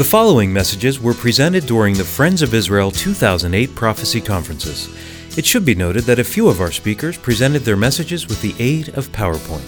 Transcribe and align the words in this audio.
The 0.00 0.06
following 0.06 0.50
messages 0.50 0.98
were 0.98 1.12
presented 1.12 1.66
during 1.66 1.92
the 1.92 2.04
Friends 2.04 2.40
of 2.40 2.54
Israel 2.54 2.90
2008 2.90 3.74
prophecy 3.74 4.22
conferences. 4.22 4.88
It 5.36 5.44
should 5.44 5.66
be 5.66 5.74
noted 5.74 6.04
that 6.04 6.18
a 6.18 6.24
few 6.24 6.48
of 6.48 6.62
our 6.62 6.72
speakers 6.72 7.18
presented 7.18 7.64
their 7.64 7.76
messages 7.76 8.26
with 8.26 8.40
the 8.40 8.54
aid 8.58 8.88
of 8.96 9.08
PowerPoint. 9.08 9.60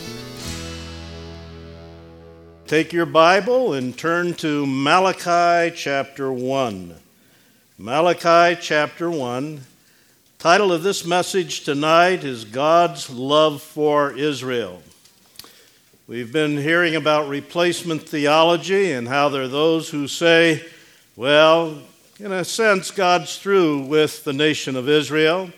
Take 2.66 2.94
your 2.94 3.04
Bible 3.04 3.74
and 3.74 3.94
turn 3.94 4.32
to 4.36 4.64
Malachi 4.64 5.76
chapter 5.76 6.32
1. 6.32 6.94
Malachi 7.76 8.58
chapter 8.58 9.10
1. 9.10 9.60
Title 10.38 10.72
of 10.72 10.82
this 10.82 11.04
message 11.04 11.60
tonight 11.60 12.24
is 12.24 12.46
God's 12.46 13.10
Love 13.10 13.60
for 13.60 14.16
Israel. 14.16 14.82
We've 16.12 16.30
been 16.30 16.58
hearing 16.58 16.94
about 16.94 17.30
replacement 17.30 18.02
theology 18.02 18.92
and 18.92 19.08
how 19.08 19.30
there 19.30 19.44
are 19.44 19.48
those 19.48 19.88
who 19.88 20.06
say, 20.06 20.62
well, 21.16 21.78
in 22.20 22.32
a 22.32 22.44
sense, 22.44 22.90
God's 22.90 23.38
through 23.38 23.86
with 23.86 24.22
the 24.22 24.34
nation 24.34 24.76
of 24.76 24.90
Israel. 24.90 25.48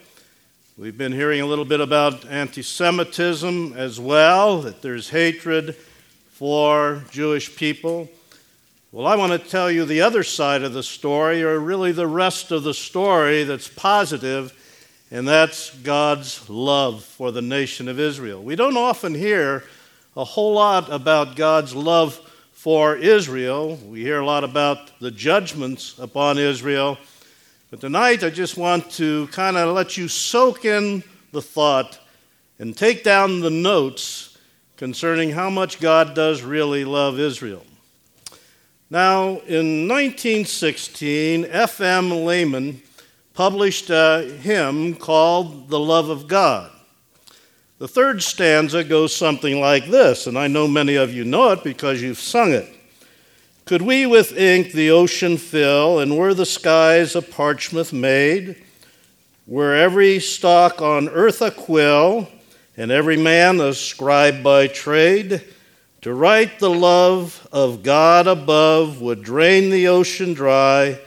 We've 0.78 0.96
been 0.96 1.10
hearing 1.10 1.40
a 1.40 1.46
little 1.46 1.64
bit 1.64 1.80
about 1.80 2.24
anti 2.26 2.62
Semitism 2.62 3.72
as 3.76 3.98
well, 3.98 4.60
that 4.62 4.80
there's 4.80 5.10
hatred 5.10 5.74
for 6.30 7.02
Jewish 7.10 7.56
people. 7.56 8.08
Well, 8.92 9.08
I 9.08 9.16
want 9.16 9.32
to 9.32 9.50
tell 9.50 9.72
you 9.72 9.84
the 9.84 10.02
other 10.02 10.22
side 10.22 10.62
of 10.62 10.72
the 10.72 10.84
story, 10.84 11.42
or 11.42 11.58
really 11.58 11.90
the 11.90 12.06
rest 12.06 12.52
of 12.52 12.62
the 12.62 12.74
story 12.74 13.42
that's 13.42 13.66
positive, 13.66 14.52
and 15.10 15.26
that's 15.26 15.74
God's 15.78 16.48
love 16.48 17.02
for 17.02 17.32
the 17.32 17.42
nation 17.42 17.88
of 17.88 17.98
Israel. 17.98 18.40
We 18.40 18.54
don't 18.54 18.76
often 18.76 19.16
hear 19.16 19.64
a 20.16 20.24
whole 20.24 20.54
lot 20.54 20.90
about 20.92 21.34
God's 21.34 21.74
love 21.74 22.14
for 22.52 22.96
Israel. 22.96 23.76
We 23.76 24.02
hear 24.02 24.20
a 24.20 24.26
lot 24.26 24.44
about 24.44 24.98
the 25.00 25.10
judgments 25.10 25.98
upon 25.98 26.38
Israel. 26.38 26.98
But 27.70 27.80
tonight, 27.80 28.22
I 28.22 28.30
just 28.30 28.56
want 28.56 28.90
to 28.92 29.26
kind 29.28 29.56
of 29.56 29.74
let 29.74 29.96
you 29.96 30.06
soak 30.06 30.64
in 30.64 31.02
the 31.32 31.42
thought 31.42 31.98
and 32.60 32.76
take 32.76 33.02
down 33.02 33.40
the 33.40 33.50
notes 33.50 34.38
concerning 34.76 35.30
how 35.30 35.50
much 35.50 35.80
God 35.80 36.14
does 36.14 36.42
really 36.42 36.84
love 36.84 37.18
Israel. 37.18 37.64
Now, 38.90 39.40
in 39.46 39.88
1916, 39.88 41.46
F.M. 41.46 42.24
Lehman 42.24 42.80
published 43.32 43.90
a 43.90 44.38
hymn 44.40 44.94
called 44.94 45.68
The 45.68 45.80
Love 45.80 46.08
of 46.08 46.28
God. 46.28 46.70
The 47.78 47.88
third 47.88 48.22
stanza 48.22 48.84
goes 48.84 49.14
something 49.14 49.60
like 49.60 49.86
this, 49.86 50.28
and 50.28 50.38
I 50.38 50.46
know 50.46 50.68
many 50.68 50.94
of 50.94 51.12
you 51.12 51.24
know 51.24 51.50
it 51.50 51.64
because 51.64 52.00
you've 52.00 52.20
sung 52.20 52.52
it. 52.52 52.72
Could 53.64 53.82
we 53.82 54.06
with 54.06 54.36
ink 54.38 54.70
the 54.70 54.92
ocean 54.92 55.36
fill, 55.38 55.98
and 55.98 56.16
were 56.16 56.34
the 56.34 56.46
skies 56.46 57.16
a 57.16 57.22
parchment 57.22 57.92
made, 57.92 58.62
were 59.48 59.74
every 59.74 60.20
stock 60.20 60.80
on 60.80 61.08
earth 61.08 61.42
a 61.42 61.50
quill, 61.50 62.28
and 62.76 62.92
every 62.92 63.16
man 63.16 63.60
a 63.60 63.74
scribe 63.74 64.40
by 64.44 64.68
trade, 64.68 65.42
to 66.02 66.14
write 66.14 66.60
the 66.60 66.70
love 66.70 67.48
of 67.50 67.82
God 67.82 68.28
above 68.28 69.00
would 69.00 69.22
drain 69.22 69.70
the 69.70 69.88
ocean 69.88 70.32
dry, 70.32 71.00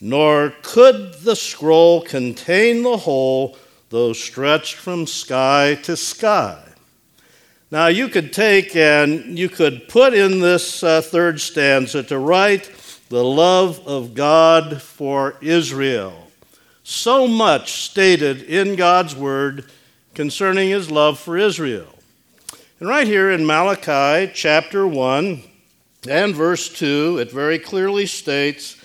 nor 0.00 0.54
could 0.62 1.12
the 1.24 1.36
scroll 1.36 2.00
contain 2.00 2.84
the 2.84 2.96
whole 2.96 3.58
though 3.90 4.12
stretched 4.12 4.76
from 4.76 5.06
sky 5.06 5.74
to 5.82 5.96
sky. 5.96 6.64
Now, 7.72 7.86
you 7.86 8.08
could 8.08 8.32
take 8.32 8.74
and 8.74 9.38
you 9.38 9.48
could 9.48 9.88
put 9.88 10.14
in 10.14 10.40
this 10.40 10.82
uh, 10.82 11.02
third 11.02 11.40
stanza 11.40 12.02
to 12.04 12.18
write 12.18 12.70
the 13.08 13.22
love 13.22 13.86
of 13.86 14.14
God 14.14 14.80
for 14.80 15.36
Israel. 15.40 16.28
So 16.82 17.28
much 17.28 17.82
stated 17.82 18.42
in 18.42 18.74
God's 18.74 19.14
word 19.14 19.66
concerning 20.14 20.70
his 20.70 20.90
love 20.90 21.18
for 21.18 21.36
Israel. 21.36 21.86
And 22.78 22.88
right 22.88 23.06
here 23.06 23.30
in 23.30 23.46
Malachi 23.46 24.32
chapter 24.34 24.86
1 24.86 25.42
and 26.08 26.34
verse 26.34 26.68
2, 26.72 27.18
it 27.20 27.30
very 27.30 27.58
clearly 27.58 28.06
states, 28.06 28.76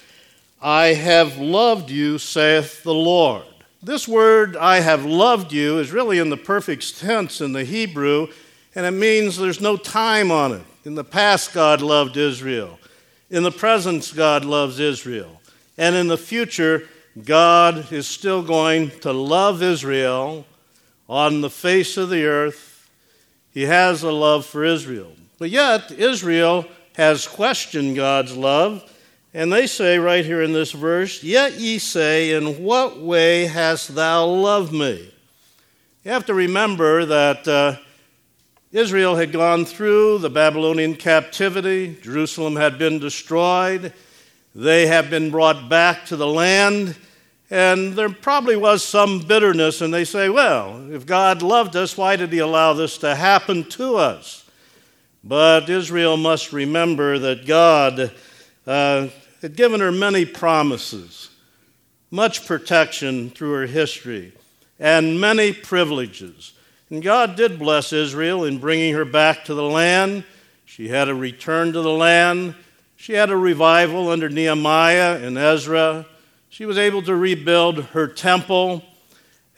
I 0.62 0.88
have 0.88 1.38
loved 1.38 1.90
you, 1.90 2.18
saith 2.18 2.84
the 2.84 2.94
Lord. 2.94 3.46
This 3.82 4.08
word, 4.08 4.56
I 4.56 4.80
have 4.80 5.06
loved 5.06 5.52
you, 5.52 5.80
is 5.80 5.92
really 5.92 6.20
in 6.20 6.30
the 6.30 6.38
perfect 6.38 7.00
tense 7.00 7.42
in 7.42 7.54
the 7.54 7.64
Hebrew, 7.64 8.28
and 8.74 8.86
it 8.86 8.92
means 8.92 9.38
there's 9.38 9.62
no 9.62 9.78
time 9.78 10.32
on 10.32 10.54
it. 10.54 10.64
In 10.86 10.96
the 10.96 11.04
past, 11.04 11.54
God 11.54 11.82
loved 11.82 12.18
Israel. 12.18 12.80
In 13.30 13.44
the 13.44 13.52
present, 13.52 14.14
God 14.16 14.46
loves 14.46 14.80
Israel. 14.80 15.42
And 15.78 15.96
in 15.96 16.08
the 16.08 16.18
future, 16.18 16.88
God 17.24 17.92
is 17.92 18.08
still 18.08 18.42
going 18.42 18.92
to 19.02 19.12
love 19.12 19.62
Israel 19.62 20.46
on 21.08 21.42
the 21.42 21.50
face 21.50 21.98
of 21.98 22.10
the 22.10 22.26
earth. 22.26 22.90
He 23.52 23.64
has 23.64 24.04
a 24.04 24.12
love 24.12 24.46
for 24.46 24.64
Israel. 24.64 25.12
But 25.38 25.50
yet, 25.50 25.92
Israel 25.92 26.66
has 26.96 27.28
questioned 27.28 27.96
God's 27.96 28.36
love 28.36 28.90
and 29.36 29.52
they 29.52 29.68
say 29.68 30.00
right 30.00 30.24
here 30.24 30.42
in 30.42 30.54
this 30.54 30.72
verse, 30.72 31.22
Yet 31.22 31.60
ye 31.60 31.78
say, 31.78 32.32
In 32.32 32.64
what 32.64 33.02
way 33.02 33.48
hast 33.48 33.94
thou 33.94 34.26
loved 34.26 34.72
me? 34.72 35.12
You 36.06 36.12
have 36.12 36.26
to 36.28 36.34
remember 36.34 37.04
that 37.06 37.46
uh, 37.46 37.76
Israel 38.72 39.18
had 39.18 39.34
gone 39.34 39.66
through 39.66 40.20
the 40.20 40.30
Babylonian 40.30 40.96
captivity, 40.96 41.98
Jerusalem 42.02 42.56
had 42.56 42.80
been 42.80 42.98
destroyed, 42.98 43.92
they 44.56 44.88
have 44.88 45.10
been 45.10 45.32
brought 45.32 45.68
back 45.68 46.06
to 46.06 46.16
the 46.16 46.28
land, 46.28 46.96
and 47.50 47.92
there 47.92 48.08
probably 48.08 48.56
was 48.56 48.86
some 48.86 49.20
bitterness, 49.20 49.82
and 49.82 49.94
they 49.94 50.06
say, 50.06 50.30
Well, 50.30 50.94
if 50.94 51.06
God 51.06 51.42
loved 51.42 51.76
us, 51.76 51.98
why 51.98 52.16
did 52.16 52.32
He 52.32 52.40
allow 52.40 52.72
this 52.72 52.98
to 53.00 53.14
happen 53.14 53.66
to 53.72 53.98
us? 53.98 54.50
But 55.26 55.70
Israel 55.70 56.16
must 56.16 56.54
remember 56.54 57.20
that 57.20 57.46
God. 57.46 58.14
Uh, 58.66 59.10
had 59.46 59.56
given 59.56 59.80
her 59.80 59.92
many 59.92 60.26
promises, 60.26 61.30
much 62.10 62.48
protection 62.48 63.30
through 63.30 63.52
her 63.54 63.68
history, 63.68 64.34
and 64.80 65.22
many 65.22 65.54
privileges. 65.54 66.54
And 66.90 67.04
God 67.04 67.36
did 67.36 67.60
bless 67.60 67.94
Israel 67.94 68.44
in 68.44 68.58
bringing 68.58 68.96
her 68.96 69.06
back 69.06 69.46
to 69.46 69.54
the 69.54 69.62
land. 69.62 70.24
She 70.66 70.88
had 70.88 71.10
a 71.10 71.14
return 71.14 71.74
to 71.74 71.84
the 71.84 71.92
land. 71.92 72.56
She 72.96 73.14
had 73.14 73.30
a 73.30 73.38
revival 73.38 74.10
under 74.10 74.30
Nehemiah 74.30 75.20
and 75.22 75.38
Ezra. 75.38 76.08
She 76.50 76.66
was 76.66 76.80
able 76.80 77.04
to 77.04 77.16
rebuild 77.16 77.84
her 77.84 78.08
temple, 78.08 78.82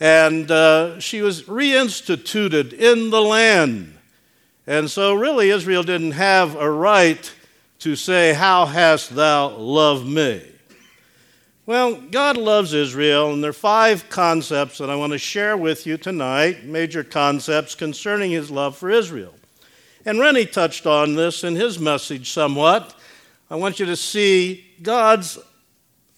and 0.02 0.52
uh, 0.52 1.00
she 1.00 1.22
was 1.22 1.44
reinstituted 1.44 2.74
in 2.74 3.10
the 3.10 3.22
land. 3.22 3.98
And 4.68 4.92
so, 4.92 5.14
really, 5.14 5.50
Israel 5.50 5.84
didn't 5.84 6.12
have 6.12 6.58
a 6.58 6.70
right 6.70 7.34
to 7.80 7.96
say, 7.96 8.34
How 8.34 8.66
hast 8.66 9.16
thou 9.16 9.50
loved 9.50 10.08
me? 10.08 10.42
Well, 11.66 11.96
God 11.96 12.38
loves 12.38 12.74
Israel, 12.74 13.34
and 13.34 13.44
there 13.44 13.50
are 13.50 13.54
five 13.54 14.08
concepts 14.08 14.78
that 14.78 14.90
I 14.90 14.96
want 14.96 15.12
to 15.12 15.18
share 15.18 15.58
with 15.58 15.86
you 15.86 15.98
tonight, 15.98 16.64
major 16.64 17.04
concepts 17.04 17.76
concerning 17.76 18.32
his 18.32 18.50
love 18.50 18.78
for 18.78 18.90
Israel. 18.90 19.34
And 20.06 20.20
Rennie 20.20 20.46
touched 20.46 20.86
on 20.86 21.16
this 21.16 21.44
in 21.44 21.58
his 21.58 21.78
message 21.78 22.32
somewhat. 22.32 22.96
I 23.50 23.58
want 23.58 23.82
you 23.82 23.86
to 23.88 23.98
see 23.98 24.66
God's 24.82 25.38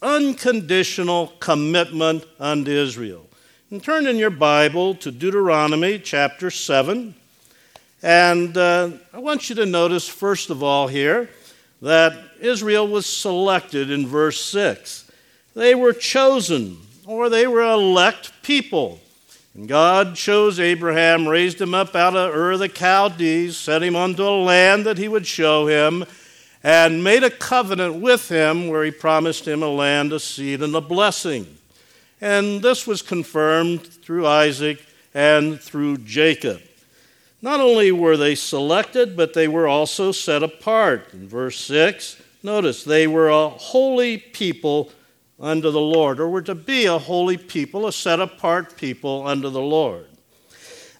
unconditional 0.04 1.34
commitment 1.40 2.26
unto 2.40 2.70
Israel. 2.70 3.26
And 3.72 3.84
turn 3.84 4.06
in 4.06 4.18
your 4.18 4.30
Bible 4.30 4.94
to 4.96 5.12
Deuteronomy 5.12 5.98
chapter 5.98 6.52
7. 6.52 7.16
And 8.04 8.56
uh, 8.56 8.92
I 9.12 9.18
want 9.18 9.50
you 9.50 9.56
to 9.56 9.66
notice, 9.66 10.08
first 10.08 10.52
of 10.52 10.62
all, 10.62 10.88
here, 10.88 11.30
that 11.82 12.14
Israel 12.40 12.88
was 12.88 13.06
selected 13.06 13.92
in 13.92 14.08
verse 14.08 14.44
6. 14.46 15.10
They 15.56 15.76
were 15.76 15.94
chosen, 15.94 16.78
or 17.06 17.30
they 17.30 17.48
were 17.48 17.62
elect 17.62 18.32
people. 18.44 19.00
And 19.56 19.68
God 19.68 20.16
chose 20.16 20.60
Abraham, 20.60 21.28
raised 21.28 21.60
him 21.60 21.74
up 21.74 21.96
out 21.96 22.16
of 22.16 22.36
Ur 22.36 22.58
the 22.58 22.70
Chaldees, 22.70 23.58
set 23.58 23.84
him 23.84 23.96
unto 23.96 24.24
a 24.24 24.44
land 24.44 24.86
that 24.86 24.98
he 24.98 25.08
would 25.08 25.26
show 25.26 25.68
him, 25.68 26.06
and 26.64 27.04
made 27.04 27.24
a 27.24 27.30
covenant 27.30 28.02
with 28.02 28.30
him 28.30 28.68
where 28.68 28.84
he 28.84 28.92
promised 28.92 29.48
him 29.48 29.64
a 29.64 29.70
land, 29.70 30.14
a 30.14 30.20
seed, 30.20 30.62
and 30.62 30.76
a 30.76 30.82
blessing. 30.82 31.58
And 32.22 32.62
this 32.62 32.86
was 32.86 33.02
confirmed 33.02 33.86
through 33.86 34.28
Isaac 34.28 34.86
and 35.14 35.60
through 35.60 36.00
Jacob. 36.00 36.62
Not 37.42 37.60
only 37.62 37.92
were 37.92 38.18
they 38.18 38.36
selected, 38.36 39.16
but 39.16 39.34
they 39.34 39.48
were 39.48 39.68
also 39.68 40.12
set 40.12 40.44
apart. 40.44 41.14
In 41.14 41.28
verse 41.28 41.58
6, 41.62 42.22
notice 42.44 42.84
they 42.84 43.08
were 43.08 43.30
a 43.30 43.50
holy 43.50 44.18
people 44.18 44.92
unto 45.40 45.72
the 45.72 45.80
Lord, 45.80 46.20
or 46.20 46.30
were 46.30 46.42
to 46.42 46.56
be 46.56 46.86
a 46.86 46.98
holy 46.98 47.38
people, 47.38 47.88
a 47.88 47.94
set 47.94 48.20
apart 48.20 48.76
people 48.76 49.26
unto 49.26 49.50
the 49.50 49.62
Lord. 49.62 50.08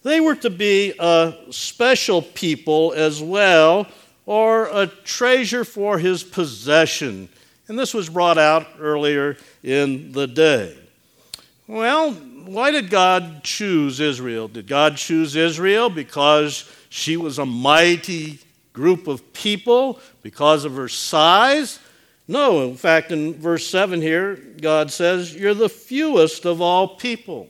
They 0.04 0.22
were 0.22 0.36
to 0.36 0.50
be 0.50 0.94
a 0.98 1.34
special 1.52 2.22
people 2.22 2.94
as 2.96 3.22
well, 3.22 3.86
or 4.26 4.70
a 4.72 4.88
treasure 4.88 5.66
for 5.66 5.98
his 5.98 6.24
possession. 6.24 7.28
And 7.68 7.78
this 7.78 7.94
was 7.94 8.10
brought 8.10 8.38
out 8.38 8.66
earlier 8.80 9.36
in 9.62 10.14
the 10.14 10.26
day. 10.26 10.78
Well, 11.68 12.16
why 12.50 12.72
did 12.72 12.90
God 12.90 13.44
choose 13.44 14.00
Israel? 14.00 14.48
Did 14.48 14.68
God 14.68 14.98
choose 14.98 15.36
Israel 15.36 15.90
because 15.90 16.70
she 16.90 17.16
was 17.16 17.38
a 17.38 17.46
mighty 17.46 18.40
group 18.74 19.08
of 19.08 19.34
people, 19.34 20.00
because 20.24 20.66
of 20.66 20.76
her 20.76 20.88
size? 20.88 21.80
No, 22.28 22.64
in 22.64 22.76
fact, 22.76 23.12
in 23.12 23.36
verse 23.36 23.68
7 23.68 24.02
here, 24.02 24.36
God 24.36 24.92
says, 24.92 25.36
You're 25.36 25.54
the 25.54 25.70
fewest 25.70 26.46
of 26.46 26.62
all 26.62 26.88
people. 26.88 27.50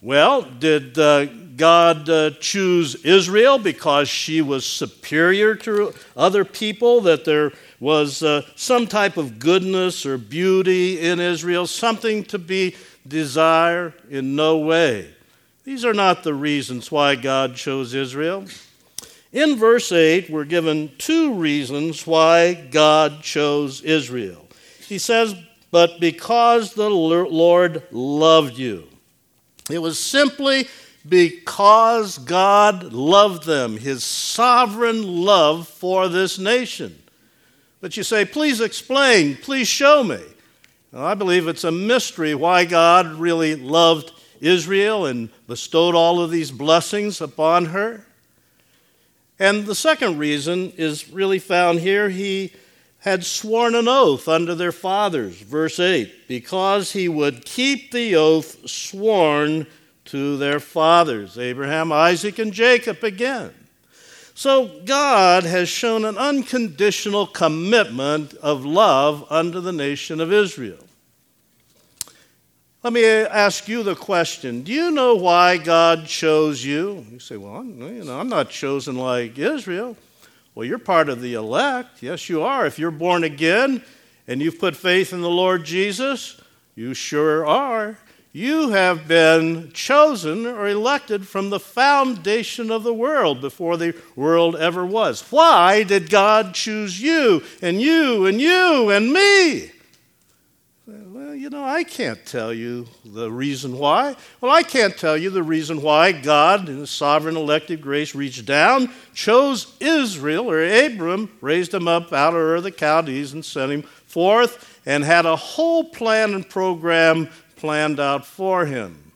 Well, 0.00 0.42
did 0.42 0.98
uh, 0.98 1.24
God 1.56 2.08
uh, 2.08 2.30
choose 2.38 2.94
Israel 3.04 3.58
because 3.58 4.08
she 4.08 4.42
was 4.42 4.66
superior 4.66 5.54
to 5.56 5.94
other 6.16 6.44
people, 6.44 7.00
that 7.02 7.24
there 7.24 7.52
was 7.80 8.22
uh, 8.22 8.42
some 8.54 8.86
type 8.86 9.16
of 9.16 9.38
goodness 9.38 10.04
or 10.04 10.18
beauty 10.18 11.00
in 11.00 11.20
Israel, 11.20 11.66
something 11.66 12.24
to 12.24 12.38
be 12.38 12.76
desired? 13.06 13.94
In 14.10 14.36
no 14.36 14.58
way. 14.58 15.14
These 15.64 15.84
are 15.84 15.94
not 15.94 16.22
the 16.22 16.34
reasons 16.34 16.90
why 16.92 17.14
God 17.14 17.56
chose 17.56 17.94
Israel. 17.94 18.44
In 19.32 19.56
verse 19.56 19.90
8, 19.90 20.30
we're 20.30 20.44
given 20.44 20.92
two 20.98 21.34
reasons 21.34 22.06
why 22.06 22.54
God 22.54 23.22
chose 23.22 23.82
Israel. 23.82 24.46
He 24.86 24.98
says, 24.98 25.34
But 25.70 25.98
because 25.98 26.74
the 26.74 26.90
Lord 26.90 27.82
loved 27.90 28.58
you. 28.58 28.86
It 29.70 29.78
was 29.78 29.98
simply 29.98 30.68
because 31.08 32.18
God 32.18 32.92
loved 32.92 33.44
them, 33.44 33.76
his 33.76 34.04
sovereign 34.04 35.24
love 35.24 35.68
for 35.68 36.08
this 36.08 36.38
nation. 36.38 37.02
But 37.80 37.96
you 37.96 38.02
say, 38.02 38.24
please 38.24 38.60
explain, 38.60 39.36
please 39.36 39.68
show 39.68 40.02
me. 40.02 40.20
Well, 40.94 41.04
I 41.04 41.14
believe 41.14 41.48
it's 41.48 41.64
a 41.64 41.72
mystery 41.72 42.36
why 42.36 42.64
God 42.66 43.14
really 43.14 43.56
loved 43.56 44.12
Israel 44.40 45.06
and 45.06 45.28
bestowed 45.48 45.96
all 45.96 46.20
of 46.20 46.30
these 46.30 46.52
blessings 46.52 47.20
upon 47.20 47.64
her. 47.66 48.06
And 49.40 49.66
the 49.66 49.74
second 49.74 50.18
reason 50.18 50.72
is 50.76 51.10
really 51.10 51.40
found 51.40 51.80
here. 51.80 52.10
He 52.10 52.52
had 53.00 53.24
sworn 53.24 53.74
an 53.74 53.88
oath 53.88 54.28
unto 54.28 54.54
their 54.54 54.70
fathers, 54.70 55.34
verse 55.40 55.80
8, 55.80 56.28
because 56.28 56.92
he 56.92 57.08
would 57.08 57.44
keep 57.44 57.90
the 57.90 58.14
oath 58.14 58.70
sworn 58.70 59.66
to 60.04 60.36
their 60.36 60.60
fathers, 60.60 61.36
Abraham, 61.36 61.90
Isaac, 61.90 62.38
and 62.38 62.52
Jacob 62.52 63.02
again. 63.02 63.52
So 64.34 64.80
God 64.84 65.44
has 65.44 65.68
shown 65.68 66.04
an 66.04 66.18
unconditional 66.18 67.26
commitment 67.28 68.34
of 68.34 68.64
love 68.64 69.24
unto 69.30 69.60
the 69.60 69.72
nation 69.72 70.20
of 70.20 70.32
Israel. 70.32 70.84
Let 72.82 72.92
me 72.92 73.06
ask 73.06 73.68
you 73.68 73.82
the 73.82 73.94
question 73.94 74.62
Do 74.62 74.72
you 74.72 74.90
know 74.90 75.14
why 75.14 75.56
God 75.56 76.06
chose 76.06 76.64
you? 76.64 77.06
You 77.10 77.18
say, 77.20 77.36
Well, 77.36 77.54
I'm, 77.54 77.80
you 77.80 78.04
know, 78.04 78.18
I'm 78.18 78.28
not 78.28 78.50
chosen 78.50 78.96
like 78.96 79.38
Israel. 79.38 79.96
Well, 80.54 80.66
you're 80.66 80.78
part 80.78 81.08
of 81.08 81.20
the 81.20 81.34
elect. 81.34 82.02
Yes, 82.02 82.28
you 82.28 82.42
are. 82.42 82.66
If 82.66 82.78
you're 82.78 82.90
born 82.90 83.24
again 83.24 83.82
and 84.28 84.42
you've 84.42 84.58
put 84.58 84.76
faith 84.76 85.12
in 85.12 85.20
the 85.20 85.30
Lord 85.30 85.64
Jesus, 85.64 86.40
you 86.74 86.92
sure 86.92 87.46
are. 87.46 87.98
You 88.36 88.70
have 88.70 89.06
been 89.06 89.70
chosen 89.74 90.44
or 90.44 90.66
elected 90.66 91.28
from 91.28 91.50
the 91.50 91.60
foundation 91.60 92.72
of 92.72 92.82
the 92.82 92.92
world 92.92 93.40
before 93.40 93.76
the 93.76 93.94
world 94.16 94.56
ever 94.56 94.84
was. 94.84 95.20
Why 95.30 95.84
did 95.84 96.10
God 96.10 96.52
choose 96.52 97.00
you 97.00 97.44
and 97.62 97.80
you 97.80 98.26
and 98.26 98.40
you 98.40 98.90
and 98.90 99.12
me? 99.12 99.70
Well, 100.84 101.36
you 101.36 101.48
know, 101.48 101.62
I 101.62 101.84
can't 101.84 102.26
tell 102.26 102.52
you 102.52 102.88
the 103.04 103.30
reason 103.30 103.78
why. 103.78 104.16
Well, 104.40 104.50
I 104.50 104.64
can't 104.64 104.96
tell 104.96 105.16
you 105.16 105.30
the 105.30 105.44
reason 105.44 105.80
why 105.80 106.10
God, 106.10 106.68
in 106.68 106.78
His 106.78 106.90
sovereign 106.90 107.36
elective 107.36 107.80
grace, 107.80 108.16
reached 108.16 108.46
down, 108.46 108.90
chose 109.14 109.76
Israel, 109.78 110.50
or 110.50 110.60
Abram, 110.60 111.30
raised 111.40 111.72
him 111.72 111.86
up 111.86 112.12
out 112.12 112.34
of 112.34 112.40
Ur 112.40 112.60
the 112.60 112.72
Chaldees 112.72 113.32
and 113.32 113.44
sent 113.44 113.70
him 113.70 113.82
forth, 113.82 114.80
and 114.84 115.04
had 115.04 115.24
a 115.24 115.36
whole 115.36 115.84
plan 115.84 116.34
and 116.34 116.48
program 116.48 117.28
planned 117.64 117.98
out 117.98 118.26
for 118.26 118.66
him. 118.66 119.10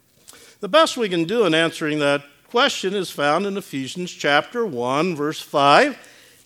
The 0.59 0.67
best 0.67 0.97
we 0.97 1.07
can 1.07 1.25
do 1.25 1.45
in 1.45 1.53
answering 1.53 1.99
that 1.99 2.23
question 2.47 2.95
is 2.95 3.11
found 3.11 3.45
in 3.45 3.55
Ephesians 3.57 4.11
chapter 4.11 4.65
1, 4.65 5.15
verse 5.15 5.39
5, 5.39 5.95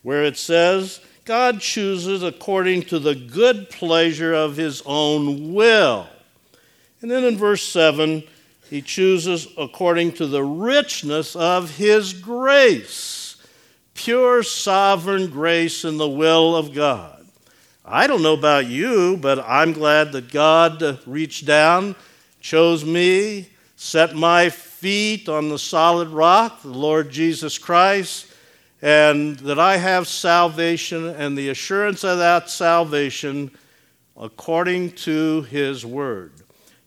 where 0.03 0.25
it 0.25 0.35
says, 0.35 0.99
God 1.23 1.61
chooses 1.61 2.21
according 2.21 2.81
to 2.87 2.99
the 2.99 3.15
good 3.15 3.69
pleasure 3.69 4.33
of 4.33 4.57
his 4.57 4.83
own 4.85 5.53
will. 5.53 6.09
And 7.01 7.09
then 7.09 7.23
in 7.23 7.37
verse 7.37 7.63
7, 7.63 8.23
he 8.69 8.81
chooses 8.81 9.47
according 9.57 10.11
to 10.15 10.27
the 10.27 10.43
richness 10.43 11.37
of 11.37 11.77
his 11.77 12.11
grace, 12.11 13.37
pure 13.93 14.43
sovereign 14.43 15.27
grace 15.27 15.85
in 15.85 15.95
the 15.95 16.09
will 16.09 16.53
of 16.53 16.73
God. 16.73 17.22
I 17.85 18.07
don't 18.07 18.23
know 18.23 18.33
about 18.33 18.67
you, 18.67 19.17
but 19.17 19.39
I'm 19.39 19.73
glad 19.73 20.11
that 20.13 20.31
God 20.31 20.99
reached 21.05 21.45
down, 21.45 21.95
chose 22.39 22.85
me, 22.85 23.49
set 23.75 24.15
my 24.15 24.49
feet 24.49 25.27
on 25.27 25.49
the 25.49 25.59
solid 25.59 26.09
rock, 26.09 26.61
the 26.61 26.69
Lord 26.69 27.09
Jesus 27.09 27.57
Christ 27.57 28.27
and 28.83 29.37
that 29.39 29.57
I 29.57 29.77
have 29.77 30.09
salvation 30.09 31.07
and 31.07 31.37
the 31.37 31.47
assurance 31.47 32.03
of 32.03 32.17
that 32.17 32.49
salvation 32.49 33.49
according 34.17 34.91
to 34.91 35.43
His 35.43 35.85
Word. 35.85 36.33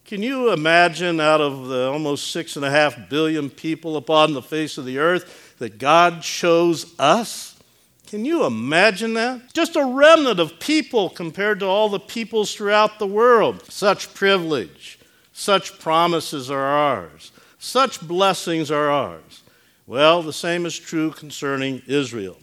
Can 0.05 0.23
you 0.23 0.53
imagine 0.53 1.21
out 1.21 1.41
of 1.41 1.69
the 1.69 1.91
almost 1.91 2.33
six 2.33 2.55
and 2.55 2.67
a 2.67 2.71
half 2.71 3.09
billion 3.09 3.49
people 3.49 3.97
upon 3.97 4.35
the 4.35 4.43
face 4.43 4.77
of 4.77 4.85
the 4.85 4.99
earth 4.99 5.57
that 5.59 5.79
God 5.79 6.21
chose 6.21 6.95
us? 6.99 7.56
Can 8.07 8.25
you 8.25 8.45
imagine 8.45 9.15
that? 9.15 9.53
Just 9.53 9.75
a 9.75 9.85
remnant 9.85 10.39
of 10.39 10.61
people 10.61 11.11
compared 11.11 11.59
to 11.61 11.67
all 11.67 11.89
the 11.89 11.99
peoples 11.99 12.55
throughout 12.55 13.01
the 13.01 13.07
world. 13.07 13.65
Such 13.71 14.15
privilege, 14.15 14.99
such 15.33 15.79
promises 15.81 16.51
are 16.51 16.65
ours, 16.65 17.33
such 17.59 18.01
blessings 18.01 18.71
are 18.71 18.91
ours. 18.91 19.43
Well, 19.89 20.23
the 20.23 20.33
same 20.33 20.67
is 20.67 20.79
true 20.79 21.11
concerning 21.11 21.83
Israel. 21.87 22.39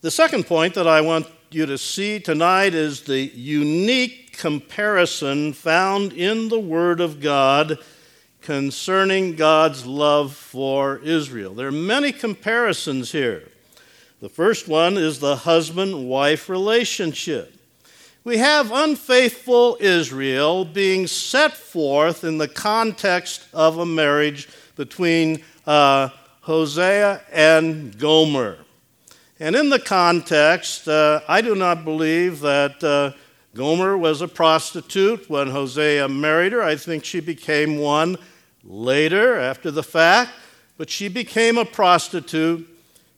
The 0.00 0.10
second 0.10 0.46
point 0.46 0.74
that 0.74 0.86
I 0.86 1.00
want 1.00 1.26
you 1.50 1.66
to 1.66 1.78
see 1.78 2.18
tonight 2.18 2.74
is 2.74 3.02
the 3.02 3.20
unique 3.20 4.36
comparison 4.36 5.52
found 5.52 6.12
in 6.12 6.48
the 6.48 6.60
Word 6.60 7.00
of 7.00 7.20
God 7.20 7.78
concerning 8.40 9.34
God's 9.36 9.86
love 9.86 10.34
for 10.34 10.98
Israel. 10.98 11.54
There 11.54 11.68
are 11.68 11.72
many 11.72 12.12
comparisons 12.12 13.12
here. 13.12 13.48
The 14.20 14.28
first 14.28 14.66
one 14.66 14.96
is 14.96 15.20
the 15.20 15.36
husband 15.36 16.08
wife 16.08 16.48
relationship. 16.48 17.54
We 18.24 18.38
have 18.38 18.72
unfaithful 18.72 19.76
Israel 19.78 20.64
being 20.64 21.06
set 21.06 21.56
forth 21.56 22.24
in 22.24 22.36
the 22.38 22.48
context 22.48 23.46
of 23.54 23.78
a 23.78 23.86
marriage 23.86 24.48
between 24.74 25.44
uh, 25.68 26.08
Hosea 26.40 27.22
and 27.30 27.96
Gomer. 27.96 28.58
And 29.38 29.54
in 29.54 29.70
the 29.70 29.78
context, 29.78 30.88
uh, 30.88 31.20
I 31.28 31.40
do 31.40 31.54
not 31.54 31.84
believe 31.84 32.40
that 32.40 32.82
uh, 32.82 33.12
Gomer 33.54 33.96
was 33.96 34.20
a 34.20 34.26
prostitute 34.26 35.30
when 35.30 35.50
Hosea 35.50 36.08
married 36.08 36.52
her. 36.52 36.62
I 36.62 36.74
think 36.74 37.04
she 37.04 37.20
became 37.20 37.78
one 37.78 38.18
later 38.64 39.38
after 39.38 39.70
the 39.70 39.84
fact, 39.84 40.32
but 40.76 40.90
she 40.90 41.06
became 41.06 41.56
a 41.56 41.64
prostitute 41.64 42.68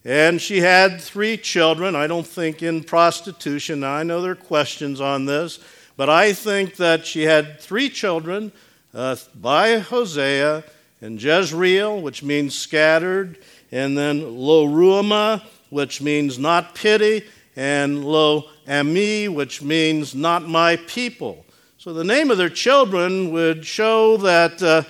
and 0.04 0.40
she 0.40 0.60
had 0.60 1.00
three 1.00 1.36
children. 1.36 1.94
I 1.94 2.06
don't 2.06 2.26
think 2.26 2.62
in 2.62 2.84
prostitution. 2.84 3.80
Now, 3.80 3.94
I 3.94 4.02
know 4.02 4.22
there 4.22 4.32
are 4.32 4.36
questions 4.36 5.00
on 5.00 5.26
this, 5.26 5.58
but 5.96 6.08
I 6.08 6.32
think 6.32 6.76
that 6.76 7.04
she 7.04 7.22
had 7.22 7.60
three 7.60 7.90
children 7.90 8.52
uh, 8.94 9.16
by 9.34 9.78
Hosea 9.78 10.64
and 11.00 11.22
Jezreel, 11.22 12.00
which 12.00 12.22
means 12.22 12.58
scattered, 12.58 13.38
and 13.70 13.96
then 13.96 14.36
Lo 14.36 14.66
Ruhamah, 14.66 15.42
which 15.68 16.00
means 16.00 16.38
not 16.38 16.74
pity, 16.74 17.24
and 17.56 18.04
Lo 18.04 18.48
Ami, 18.66 19.28
which 19.28 19.62
means 19.62 20.14
not 20.14 20.48
my 20.48 20.76
people. 20.76 21.44
So 21.78 21.92
the 21.92 22.04
name 22.04 22.30
of 22.30 22.38
their 22.38 22.50
children 22.50 23.32
would 23.32 23.64
show 23.64 24.16
that 24.18 24.62
uh, 24.62 24.82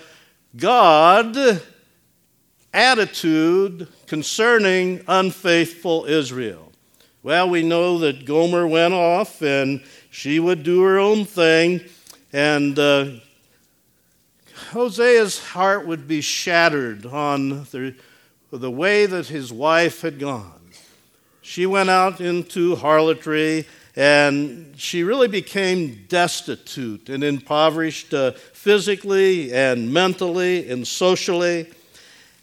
God 0.57 1.63
attitude 2.73 3.89
concerning 4.11 5.01
unfaithful 5.07 6.05
Israel. 6.05 6.73
Well, 7.23 7.49
we 7.49 7.63
know 7.63 8.01
that 8.01 8.25
Gomer 8.25 8.67
went 8.67 8.93
off 8.93 9.41
and 9.41 9.85
she 10.11 10.41
would 10.41 10.65
do 10.65 10.83
her 10.83 10.99
own 10.99 11.25
thing, 11.25 11.81
and 12.33 12.77
uh, 12.77 13.11
Hosea's 14.73 15.39
heart 15.39 15.87
would 15.87 16.09
be 16.09 16.21
shattered 16.23 17.07
on 17.07 17.63
the, 17.71 17.95
the 18.51 18.71
way 18.71 19.07
that 19.07 19.29
his 19.29 19.53
wife 19.53 20.01
had 20.01 20.19
gone. 20.19 20.73
she 21.41 21.65
went 21.65 21.89
out 21.89 22.21
into 22.21 22.75
harlotry 22.75 23.65
and 23.95 24.75
she 24.77 25.05
really 25.05 25.29
became 25.29 26.05
destitute 26.09 27.09
and 27.09 27.23
impoverished 27.23 28.13
uh, 28.13 28.33
physically 28.33 29.53
and 29.53 29.93
mentally 29.93 30.69
and 30.69 30.85
socially. 30.85 31.71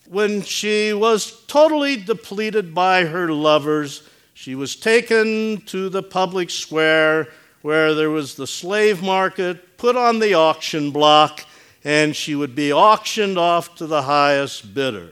When 0.09 0.41
she 0.41 0.93
was 0.93 1.43
totally 1.47 1.97
depleted 1.97 2.73
by 2.73 3.03
her 3.05 3.29
lovers, 3.31 4.07
she 4.33 4.55
was 4.55 4.75
taken 4.75 5.61
to 5.65 5.89
the 5.89 6.01
public 6.01 6.49
square 6.49 7.27
where 7.61 7.93
there 7.93 8.09
was 8.09 8.35
the 8.35 8.47
slave 8.47 9.03
market, 9.03 9.77
put 9.77 9.97
on 9.97 10.19
the 10.19 10.33
auction 10.33 10.91
block, 10.91 11.45
and 11.83 12.15
she 12.15 12.35
would 12.35 12.55
be 12.55 12.71
auctioned 12.71 13.37
off 13.37 13.75
to 13.75 13.85
the 13.85 14.03
highest 14.03 14.73
bidder. 14.73 15.09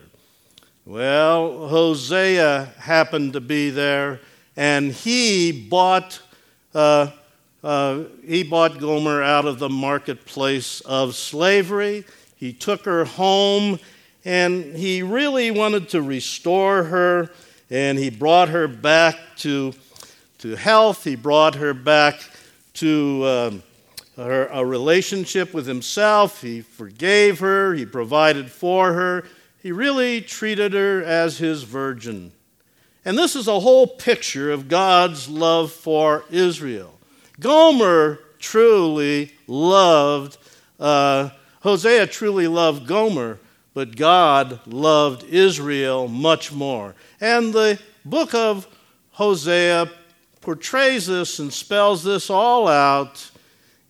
Well, 0.86 1.68
Hosea 1.68 2.74
happened 2.78 3.34
to 3.34 3.42
be 3.42 3.72
there, 3.72 4.22
and 4.56 4.94
he 4.94 5.52
bought, 5.52 6.22
uh, 6.74 7.10
uh, 7.62 8.04
he 8.25 8.44
bought 8.44 8.80
Gomer 8.80 9.22
out 9.22 9.46
of 9.46 9.60
the 9.60 9.70
marketplace 9.70 10.80
of 10.82 11.16
slavery. 11.16 12.06
He 12.38 12.54
took 12.54 12.86
her 12.86 13.04
home, 13.04 13.80
and 14.25 14.75
he 14.75 15.03
really 15.03 15.51
wanted 15.51 15.89
to 15.89 16.01
restore 16.01 16.84
her, 16.84 17.29
and 17.70 17.98
he 17.98 18.10
brought 18.10 18.50
her 18.50 18.67
back 18.67 19.15
to, 19.38 19.74
to 20.39 20.55
health. 20.55 21.03
He 21.03 21.15
brought 21.15 21.55
her 21.55 21.75
back 21.75 22.20
to 22.75 23.25
um, 23.25 23.63
her, 24.17 24.48
a 24.48 24.65
relationship 24.65 25.53
with 25.53 25.67
himself. 25.67 26.41
He 26.41 26.62
forgave 26.62 27.39
her, 27.39 27.75
he 27.75 27.86
provided 27.86 28.51
for 28.51 28.94
her. 28.94 29.25
He 29.62 29.72
really 29.72 30.22
treated 30.22 30.74
her 30.74 31.03
as 31.03 31.38
his 31.38 31.63
virgin. 31.63 32.32
And 33.03 33.17
this 33.17 33.36
is 33.36 33.48
a 33.48 33.60
whole 33.60 33.86
picture 33.86 34.51
of 34.51 34.67
God's 34.67 35.29
love 35.29 35.72
for 35.72 36.25
Israel. 36.32 36.94
Gomer 37.39 38.20
truly 38.39 39.32
loved, 39.48 40.38
uh, 40.79 41.29
Hosea 41.62 42.08
truly 42.08 42.48
loved 42.48 42.88
Gomer, 42.88 43.39
but 43.75 43.96
God 43.96 44.62
loved 44.65 45.25
Israel 45.25 46.08
much 46.08 46.51
more. 46.51 46.96
And 47.22 47.53
the 47.53 47.77
book 48.05 48.34
of 48.34 48.67
Hosea 49.12 49.91
portrays 50.41 51.05
this 51.05 51.38
and 51.38 51.53
spells 51.53 52.03
this 52.03 52.29
all 52.29 52.67
out 52.67 53.29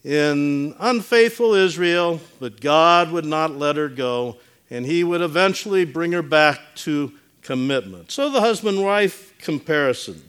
in 0.04 0.76
unfaithful 0.80 1.54
Israel, 1.54 2.20
but 2.40 2.60
God 2.60 3.12
would 3.12 3.26
not 3.26 3.52
let 3.52 3.78
her 3.78 3.88
go 3.88 4.38
and 4.72 4.86
he 4.86 5.04
would 5.04 5.22
eventually 5.22 5.86
bring 5.86 6.12
her 6.12 6.24
back 6.24 6.60
to 6.76 7.14
commitment. 7.44 8.12
So 8.12 8.32
the 8.32 8.42
husband 8.42 8.84
wife 8.84 9.38
comparison. 9.38 10.24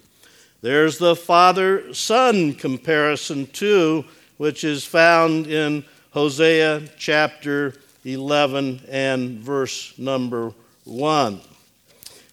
There's 0.60 0.98
the 0.98 1.16
father 1.16 1.94
son 1.94 2.52
comparison, 2.52 3.46
too, 3.46 4.04
which 4.36 4.64
is 4.64 4.84
found 4.84 5.46
in 5.46 5.84
Hosea 6.10 6.88
chapter 6.98 7.74
11 8.06 8.82
and 8.88 9.38
verse 9.40 9.92
number 9.98 10.52
1. 10.84 11.40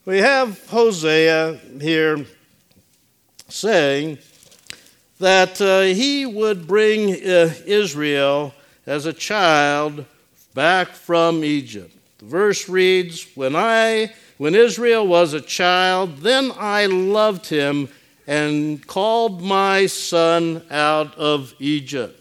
We 0.05 0.19
have 0.19 0.67
Hosea 0.67 1.59
here 1.81 2.25
saying 3.49 4.19
that 5.19 5.59
uh, 5.59 5.81
he 5.81 6.25
would 6.25 6.67
bring 6.67 7.11
uh, 7.11 7.53
Israel 7.65 8.53
as 8.85 9.07
a 9.07 9.13
child 9.13 10.05
back 10.53 10.89
from 10.89 11.43
Egypt. 11.43 11.97
The 12.19 12.25
verse 12.25 12.69
reads, 12.69 13.25
When 13.35 13.55
I 13.55 14.13
when 14.37 14.55
Israel 14.55 15.07
was 15.07 15.33
a 15.33 15.41
child, 15.41 16.17
then 16.17 16.51
I 16.57 16.85
loved 16.87 17.47
him 17.47 17.89
and 18.27 18.85
called 18.85 19.41
my 19.41 19.85
son 19.85 20.63
out 20.69 21.15
of 21.15 21.53
Egypt. 21.59 22.19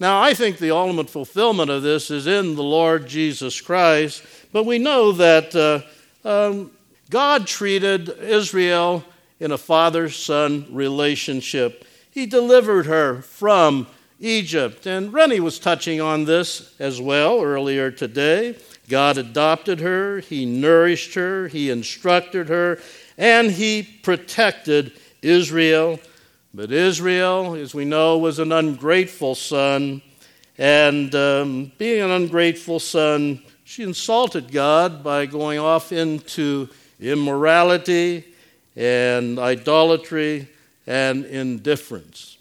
Now, 0.00 0.20
I 0.22 0.32
think 0.34 0.58
the 0.58 0.70
ultimate 0.70 1.10
fulfillment 1.10 1.70
of 1.70 1.82
this 1.82 2.10
is 2.10 2.26
in 2.26 2.54
the 2.54 2.62
Lord 2.62 3.08
Jesus 3.08 3.60
Christ, 3.60 4.22
but 4.52 4.64
we 4.64 4.78
know 4.78 5.10
that 5.12 5.54
uh, 5.56 6.28
um, 6.28 6.70
God 7.10 7.46
treated 7.46 8.08
Israel 8.20 9.04
in 9.40 9.50
a 9.50 9.58
father 9.58 10.08
son 10.08 10.66
relationship. 10.70 11.84
He 12.10 12.26
delivered 12.26 12.86
her 12.86 13.22
from 13.22 13.86
Egypt. 14.20 14.86
And 14.86 15.12
Rennie 15.12 15.40
was 15.40 15.58
touching 15.58 16.00
on 16.00 16.24
this 16.24 16.74
as 16.78 17.00
well 17.00 17.40
earlier 17.40 17.90
today. 17.90 18.56
God 18.88 19.18
adopted 19.18 19.80
her, 19.80 20.20
He 20.20 20.46
nourished 20.46 21.14
her, 21.14 21.48
He 21.48 21.70
instructed 21.70 22.48
her, 22.48 22.78
and 23.16 23.50
He 23.50 23.82
protected 23.82 24.92
Israel. 25.22 26.00
But 26.54 26.72
Israel, 26.72 27.54
as 27.54 27.74
we 27.74 27.84
know, 27.84 28.16
was 28.18 28.38
an 28.38 28.52
ungrateful 28.52 29.34
son. 29.34 30.00
And 30.56 31.14
um, 31.14 31.72
being 31.78 32.02
an 32.02 32.10
ungrateful 32.10 32.80
son, 32.80 33.42
she 33.64 33.82
insulted 33.82 34.50
God 34.50 35.04
by 35.04 35.26
going 35.26 35.58
off 35.58 35.92
into 35.92 36.68
immorality 36.98 38.24
and 38.74 39.38
idolatry 39.38 40.48
and 40.86 41.26
indifference. 41.26 42.38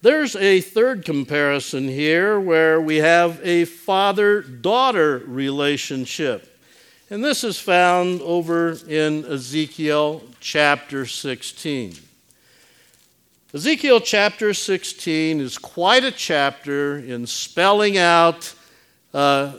There's 0.00 0.36
a 0.36 0.60
third 0.60 1.04
comparison 1.04 1.88
here 1.88 2.38
where 2.38 2.80
we 2.80 2.98
have 2.98 3.40
a 3.42 3.64
father 3.64 4.42
daughter 4.42 5.24
relationship. 5.26 6.56
And 7.10 7.24
this 7.24 7.42
is 7.42 7.58
found 7.58 8.20
over 8.20 8.76
in 8.88 9.24
Ezekiel 9.24 10.22
chapter 10.38 11.06
16. 11.06 12.05
Ezekiel 13.56 14.00
chapter 14.02 14.52
16 14.52 15.40
is 15.40 15.56
quite 15.56 16.04
a 16.04 16.10
chapter 16.10 16.98
in 16.98 17.26
spelling 17.26 17.96
out 17.96 18.54
uh, 19.14 19.54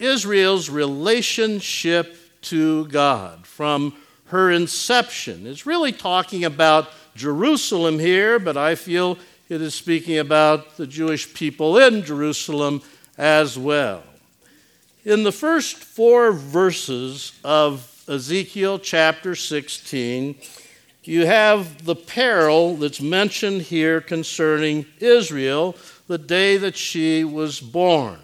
Israel's 0.00 0.68
relationship 0.68 2.16
to 2.40 2.84
God 2.88 3.46
from 3.46 3.94
her 4.24 4.50
inception. 4.50 5.46
It's 5.46 5.66
really 5.66 5.92
talking 5.92 6.44
about 6.44 6.88
Jerusalem 7.14 8.00
here, 8.00 8.40
but 8.40 8.56
I 8.56 8.74
feel 8.74 9.16
it 9.48 9.62
is 9.62 9.76
speaking 9.76 10.18
about 10.18 10.76
the 10.76 10.88
Jewish 10.88 11.32
people 11.32 11.78
in 11.78 12.02
Jerusalem 12.02 12.82
as 13.16 13.56
well. 13.56 14.02
In 15.04 15.22
the 15.22 15.30
first 15.30 15.76
four 15.76 16.32
verses 16.32 17.38
of 17.44 17.88
Ezekiel 18.08 18.80
chapter 18.80 19.36
16, 19.36 20.34
you 21.04 21.26
have 21.26 21.84
the 21.84 21.96
peril 21.96 22.76
that's 22.76 23.00
mentioned 23.00 23.62
here 23.62 24.00
concerning 24.00 24.86
Israel 25.00 25.76
the 26.06 26.18
day 26.18 26.56
that 26.56 26.76
she 26.76 27.24
was 27.24 27.60
born. 27.60 28.18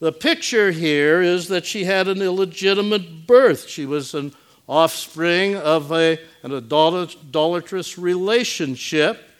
The 0.00 0.12
picture 0.12 0.70
here 0.70 1.22
is 1.22 1.48
that 1.48 1.64
she 1.64 1.84
had 1.84 2.08
an 2.08 2.20
illegitimate 2.20 3.26
birth. 3.26 3.68
She 3.68 3.86
was 3.86 4.14
an 4.14 4.34
offspring 4.68 5.56
of 5.56 5.92
a, 5.92 6.18
an 6.42 6.52
idolatrous 6.52 7.98
relationship 7.98 9.30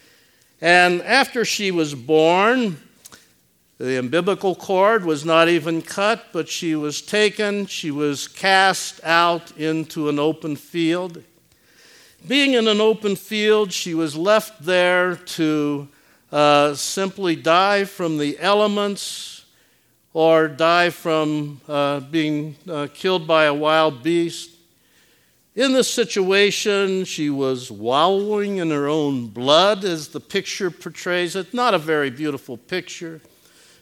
and 0.64 1.02
after 1.02 1.44
she 1.44 1.70
was 1.70 1.94
born, 1.94 2.78
the 3.76 3.98
umbilical 3.98 4.54
cord 4.54 5.04
was 5.04 5.22
not 5.22 5.50
even 5.50 5.82
cut, 5.82 6.28
but 6.32 6.48
she 6.48 6.74
was 6.74 7.02
taken, 7.02 7.66
she 7.66 7.90
was 7.90 8.28
cast 8.28 8.98
out 9.04 9.50
into 9.58 10.08
an 10.08 10.18
open 10.18 10.56
field. 10.56 11.22
Being 12.26 12.54
in 12.54 12.68
an 12.68 12.80
open 12.80 13.16
field, 13.16 13.70
she 13.70 13.92
was 13.92 14.16
left 14.16 14.64
there 14.64 15.16
to 15.16 15.86
uh, 16.32 16.72
simply 16.72 17.36
die 17.36 17.84
from 17.84 18.16
the 18.16 18.38
elements 18.38 19.44
or 20.14 20.48
die 20.48 20.88
from 20.88 21.60
uh, 21.68 22.00
being 22.00 22.56
uh, 22.66 22.86
killed 22.94 23.26
by 23.26 23.44
a 23.44 23.52
wild 23.52 24.02
beast. 24.02 24.52
In 25.54 25.74
this 25.74 25.92
situation, 25.92 27.04
she 27.04 27.28
was 27.28 27.70
wallowing 27.70 28.56
in 28.56 28.70
her 28.70 28.88
own 28.88 29.26
blood, 29.26 29.84
as 29.84 30.08
the 30.08 30.18
picture 30.18 30.70
portrays 30.70 31.36
it. 31.36 31.52
Not 31.52 31.74
a 31.74 31.78
very 31.78 32.08
beautiful 32.08 32.56
picture. 32.56 33.20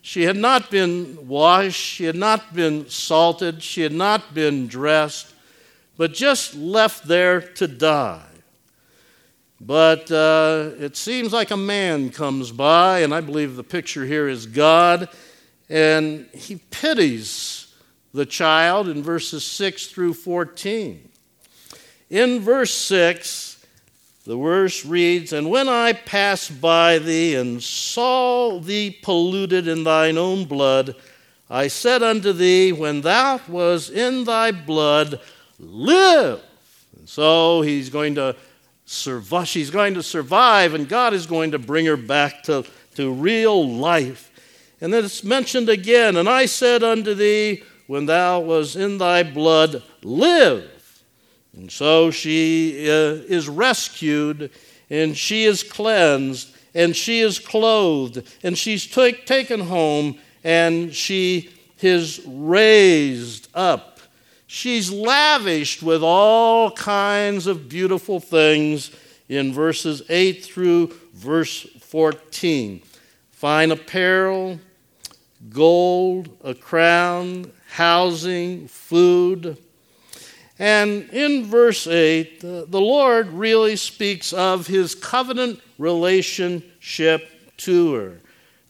She 0.01 0.25
had 0.25 0.37
not 0.37 0.69
been 0.69 1.29
washed, 1.29 1.77
she 1.77 2.07
had 2.07 2.17
not 2.17 2.53
been 2.57 2.89
salted, 2.89 3.63
she 3.63 3.83
had 3.83 3.93
not 3.93 4.35
been 4.35 4.67
dressed, 4.67 5.33
but 5.97 6.13
just 6.13 6.57
left 6.57 7.07
there 7.07 7.41
to 7.41 7.69
die. 7.69 8.27
But 9.65 10.11
uh, 10.11 10.71
it 10.81 10.97
seems 10.97 11.33
like 11.33 11.53
a 11.53 11.57
man 11.57 12.11
comes 12.11 12.51
by, 12.51 13.01
and 13.01 13.15
I 13.15 13.21
believe 13.21 13.55
the 13.55 13.63
picture 13.63 14.05
here 14.05 14.29
is 14.29 14.45
God, 14.45 15.09
and 15.69 16.27
he 16.35 16.57
pities 16.57 17.73
the 18.13 18.27
child 18.27 18.89
in 18.89 19.05
verses 19.05 19.45
6 19.45 19.87
through 19.87 20.15
14. 20.15 21.09
In 22.11 22.41
verse 22.41 22.75
6, 22.75 23.65
the 24.25 24.37
verse 24.37 24.85
reads, 24.85 25.33
And 25.33 25.49
when 25.49 25.69
I 25.69 25.93
passed 25.93 26.61
by 26.61 26.99
thee 26.99 27.37
and 27.37 27.63
saw 27.63 28.59
thee 28.59 28.99
polluted 29.01 29.69
in 29.69 29.85
thine 29.85 30.19
own 30.19 30.45
blood, 30.45 30.97
I 31.49 31.69
said 31.69 32.03
unto 32.03 32.33
thee, 32.33 32.73
When 32.73 33.03
thou 33.03 33.41
was 33.47 33.91
in 33.91 34.25
thy 34.25 34.51
blood, 34.51 35.21
live. 35.61 36.43
And 36.99 37.09
so 37.09 37.63
he's 37.63 37.89
going 37.89 38.17
to 38.17 38.35
survive. 38.93 39.49
She's 39.49 39.71
going 39.71 39.95
to 39.95 40.03
survive, 40.03 40.75
and 40.75 40.89
God 40.89 41.15
is 41.15 41.27
going 41.27 41.53
to 41.53 41.59
bring 41.59 41.87
her 41.87 41.97
back 41.97 42.43
to, 42.45 42.65
to 42.95 43.13
real 43.13 43.67
life. 43.69 44.31
And 44.81 44.93
then 44.93 45.05
it's 45.05 45.25
mentioned 45.25 45.69
again, 45.69 46.17
and 46.17 46.29
I 46.29 46.47
said 46.47 46.83
unto 46.83 47.15
thee, 47.15 47.63
when 47.87 48.07
thou 48.07 48.41
was 48.41 48.77
in 48.77 48.99
thy 48.99 49.23
blood, 49.23 49.83
live. 50.03 51.05
And 51.55 51.71
so 51.71 52.11
she 52.11 52.89
uh, 52.89 53.21
is 53.29 53.49
rescued, 53.49 54.51
and 54.89 55.17
she 55.17 55.45
is 55.45 55.63
cleansed, 55.63 56.55
and 56.75 56.97
she 56.97 57.21
is 57.21 57.39
clothed, 57.39 58.27
and 58.43 58.57
she's 58.57 58.87
t- 58.87 59.13
taken 59.13 59.61
home, 59.61 60.19
and 60.43 60.95
she 60.95 61.51
is 61.81 62.23
raised 62.27 63.49
up. 63.55 63.92
She's 64.55 64.93
lavished 64.93 65.83
with 65.83 66.03
all 66.03 66.73
kinds 66.73 67.47
of 67.47 67.71
beautiful 67.71 68.21
things 68.21 68.91
in 69.27 69.55
verses 69.55 70.03
8 70.11 70.45
through 70.45 70.93
verse 71.15 71.63
14 71.81 72.83
fine 73.31 73.71
apparel, 73.71 74.61
gold, 75.49 76.37
a 76.45 76.53
crown, 76.55 77.51
housing, 77.71 78.69
food. 78.69 79.57
And 80.59 81.09
in 81.09 81.47
verse 81.47 81.87
8, 81.87 82.41
the, 82.41 82.67
Lord 82.81 83.29
really 83.29 83.77
speaks 83.77 84.35
of 84.35 84.67
his 84.67 84.95
covenant 84.95 85.63
relationship 85.79 87.57
to 87.57 87.95
her. 87.95 88.21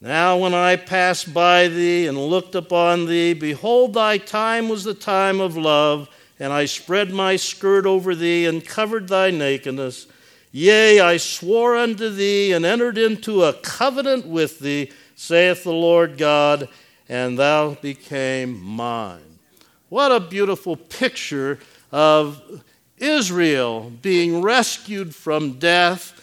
Now, 0.03 0.35
when 0.35 0.53
I 0.53 0.75
passed 0.75 1.33
by 1.33 1.69
thee 1.69 2.07
and 2.07 2.17
looked 2.17 2.55
upon 2.55 3.05
thee, 3.05 3.33
behold, 3.33 3.93
thy 3.93 4.17
time 4.17 4.67
was 4.67 4.83
the 4.83 4.93
time 4.93 5.39
of 5.39 5.55
love, 5.55 6.09
and 6.37 6.51
I 6.51 6.65
spread 6.65 7.13
my 7.13 7.37
skirt 7.37 7.85
over 7.85 8.13
thee 8.13 8.45
and 8.45 8.67
covered 8.67 9.07
thy 9.07 9.31
nakedness. 9.31 10.07
Yea, 10.51 10.99
I 10.99 11.15
swore 11.15 11.77
unto 11.77 12.09
thee 12.09 12.51
and 12.51 12.65
entered 12.65 12.97
into 12.97 13.45
a 13.45 13.53
covenant 13.53 14.25
with 14.25 14.59
thee, 14.59 14.91
saith 15.15 15.63
the 15.63 15.71
Lord 15.71 16.17
God, 16.17 16.67
and 17.07 17.39
thou 17.39 17.75
became 17.75 18.61
mine. 18.61 19.39
What 19.87 20.11
a 20.11 20.19
beautiful 20.19 20.75
picture 20.75 21.59
of 21.93 22.61
Israel 22.97 23.89
being 24.01 24.41
rescued 24.41 25.15
from 25.15 25.59
death 25.59 26.19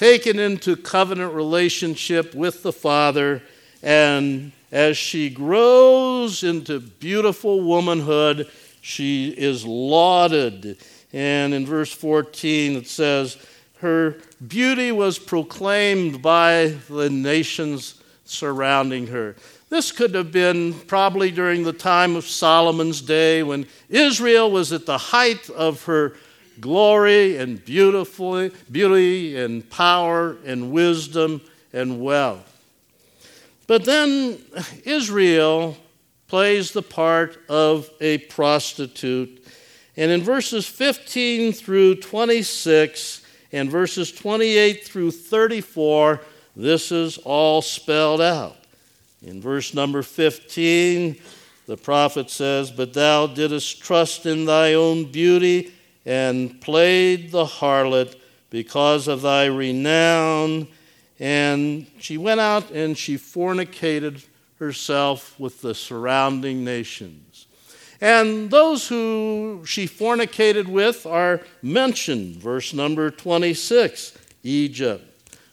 taken 0.00 0.38
into 0.38 0.76
covenant 0.76 1.34
relationship 1.34 2.34
with 2.34 2.62
the 2.62 2.72
Father, 2.72 3.42
and 3.82 4.50
as 4.72 4.96
she 4.96 5.28
grows 5.28 6.42
into 6.42 6.80
beautiful 6.80 7.60
womanhood, 7.60 8.48
she 8.80 9.28
is 9.28 9.66
lauded. 9.66 10.78
And 11.12 11.52
in 11.52 11.66
verse 11.66 11.92
14, 11.92 12.76
it 12.76 12.86
says, 12.86 13.36
Her 13.80 14.16
beauty 14.48 14.90
was 14.90 15.18
proclaimed 15.18 16.22
by 16.22 16.76
the 16.88 17.10
nations 17.10 18.02
surrounding 18.24 19.08
her. 19.08 19.36
This 19.68 19.92
could 19.92 20.14
have 20.14 20.32
been 20.32 20.72
probably 20.72 21.30
during 21.30 21.62
the 21.62 21.74
time 21.74 22.16
of 22.16 22.24
Solomon's 22.24 23.02
day 23.02 23.42
when 23.42 23.66
Israel 23.90 24.50
was 24.50 24.72
at 24.72 24.86
the 24.86 24.96
height 24.96 25.50
of 25.50 25.84
her 25.84 26.14
glory 26.60 27.36
and 27.36 27.64
beautiful, 27.64 28.50
beauty 28.70 29.36
and 29.36 29.68
power 29.70 30.36
and 30.44 30.72
wisdom 30.72 31.40
and 31.72 32.00
wealth. 32.00 32.46
But 33.66 33.84
then 33.84 34.38
Israel 34.84 35.76
plays 36.26 36.72
the 36.72 36.82
part 36.82 37.38
of 37.48 37.90
a 38.00 38.18
prostitute. 38.18 39.46
And 39.96 40.10
in 40.10 40.22
verses 40.22 40.66
15 40.66 41.52
through 41.52 41.96
26 41.96 43.24
and 43.52 43.70
verses 43.70 44.12
28 44.12 44.84
through 44.84 45.10
34, 45.10 46.20
this 46.56 46.92
is 46.92 47.18
all 47.18 47.62
spelled 47.62 48.20
out. 48.20 48.56
In 49.22 49.40
verse 49.40 49.74
number 49.74 50.02
15, 50.02 51.16
the 51.66 51.76
prophet 51.76 52.30
says, 52.30 52.70
But 52.70 52.94
thou 52.94 53.26
didst 53.26 53.82
trust 53.82 54.26
in 54.26 54.46
thy 54.46 54.74
own 54.74 55.10
beauty 55.10 55.72
and 56.04 56.60
played 56.60 57.30
the 57.30 57.44
harlot 57.44 58.16
because 58.50 59.08
of 59.08 59.22
thy 59.22 59.46
renown. 59.46 60.66
And 61.18 61.86
she 61.98 62.16
went 62.18 62.40
out 62.40 62.70
and 62.70 62.96
she 62.96 63.16
fornicated 63.16 64.24
herself 64.58 65.38
with 65.38 65.60
the 65.62 65.74
surrounding 65.74 66.64
nations. 66.64 67.46
And 68.00 68.50
those 68.50 68.88
who 68.88 69.62
she 69.66 69.86
fornicated 69.86 70.66
with 70.66 71.04
are 71.04 71.42
mentioned. 71.62 72.36
Verse 72.36 72.72
number 72.72 73.10
26, 73.10 74.16
Egypt. 74.42 75.04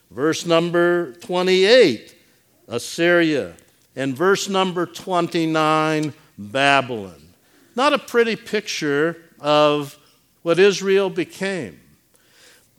Verse 0.09 0.45
number 0.45 1.13
28, 1.13 2.15
Assyria. 2.69 3.53
And 3.95 4.15
verse 4.15 4.47
number 4.47 4.85
29, 4.85 6.13
Babylon. 6.37 7.21
Not 7.75 7.93
a 7.93 7.99
pretty 7.99 8.37
picture 8.37 9.17
of 9.39 9.96
what 10.47 10.59
Israel 10.59 11.09
became. 11.09 11.77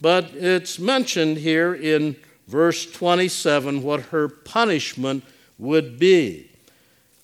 But 0.00 0.30
it's 0.32 0.78
mentioned 0.78 1.36
here 1.36 1.74
in 1.74 2.16
verse 2.46 2.90
27 2.90 3.82
what 3.82 4.04
her 4.04 4.26
punishment 4.26 5.22
would 5.58 5.98
be. 5.98 6.50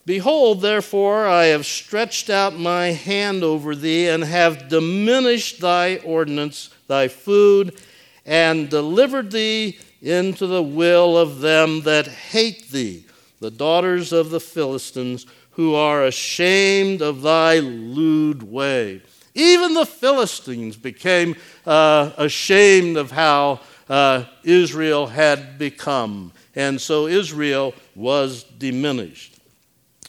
Behold, 0.05 0.61
therefore, 0.61 1.27
I 1.27 1.45
have 1.47 1.65
stretched 1.65 2.29
out 2.29 2.59
my 2.59 2.89
hand 2.89 3.43
over 3.43 3.75
thee, 3.75 4.07
and 4.07 4.23
have 4.23 4.69
diminished 4.69 5.63
thy 5.63 5.97
ordinance, 5.97 6.69
thy 6.89 7.09
food, 7.09 7.81
and 8.27 8.69
delivered 8.69 9.31
thee 9.31 9.79
into 10.03 10.47
the 10.47 10.63
will 10.63 11.17
of 11.17 11.41
them 11.41 11.81
that 11.85 12.07
hate 12.07 12.69
thee, 12.69 13.07
the 13.41 13.51
daughters 13.51 14.13
of 14.13 14.29
the 14.29 14.41
Philistines, 14.41 15.25
who 15.53 15.75
are 15.75 16.05
ashamed 16.05 17.01
of 17.01 17.23
thy 17.23 17.61
lewd 17.61 18.43
way. 18.43 19.01
Even 19.35 19.75
the 19.75 19.87
Philistines 19.87 20.77
became 20.77 21.35
uh, 21.67 22.13
ashamed 22.17 22.97
of 22.97 23.11
how 23.11 23.61
uh, 23.89 24.25
Israel 24.45 25.09
had 25.09 25.59
become. 25.59 26.33
And 26.55 26.81
so 26.81 27.09
Israel 27.09 27.75
was 27.97 28.45
diminished. 28.45 29.37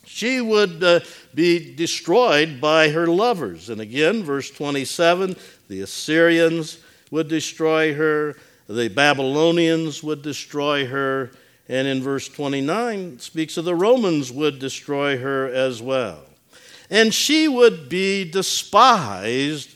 She 0.05 0.41
would 0.41 0.83
uh, 0.83 0.99
be 1.33 1.73
destroyed 1.73 2.61
by 2.61 2.89
her 2.89 3.07
lovers. 3.07 3.69
And 3.69 3.81
again, 3.81 4.23
verse 4.23 4.49
27 4.51 5.35
the 5.67 5.81
Assyrians 5.81 6.77
would 7.09 7.27
destroy 7.27 7.95
her, 7.95 8.35
the 8.67 8.87
Babylonians 8.87 10.03
would 10.03 10.21
destroy 10.21 10.85
her. 10.85 11.31
And 11.67 11.87
in 11.87 12.03
verse 12.03 12.29
29, 12.29 13.17
speaks 13.17 13.57
of 13.57 13.65
the 13.65 13.73
Romans 13.73 14.31
would 14.31 14.59
destroy 14.59 15.17
her 15.17 15.51
as 15.51 15.81
well 15.81 16.21
and 16.89 17.13
she 17.13 17.47
would 17.47 17.89
be 17.89 18.29
despised. 18.29 19.71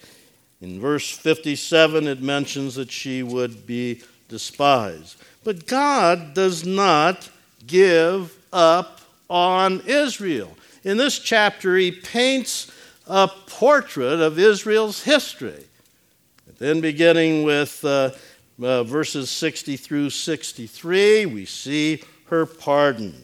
In 0.62 0.80
verse 0.80 1.10
57, 1.10 2.08
it 2.08 2.22
mentions 2.22 2.76
that 2.76 2.92
she 2.92 3.24
would 3.24 3.66
be 3.66 4.02
despised. 4.28 5.18
But 5.44 5.66
God 5.68 6.34
does 6.34 6.66
not 6.66 7.30
give 7.66 8.38
up 8.52 9.02
on 9.30 9.82
Israel. 9.82 10.56
In 10.84 10.98
this 10.98 11.20
chapter, 11.20 11.76
he 11.78 11.92
paints 11.92 12.72
a 13.08 13.28
portrait 13.48 14.20
of 14.20 14.38
Israel's 14.38 15.04
history. 15.04 15.66
then, 16.58 16.82
beginning 16.82 17.44
with 17.44 17.84
uh, 17.86 18.12
uh, 18.62 18.84
verses 18.84 19.30
60 19.30 19.78
through 19.78 20.10
63, 20.10 21.26
we 21.26 21.46
see 21.46 22.04
her 22.26 22.46
pardon. 22.46 23.16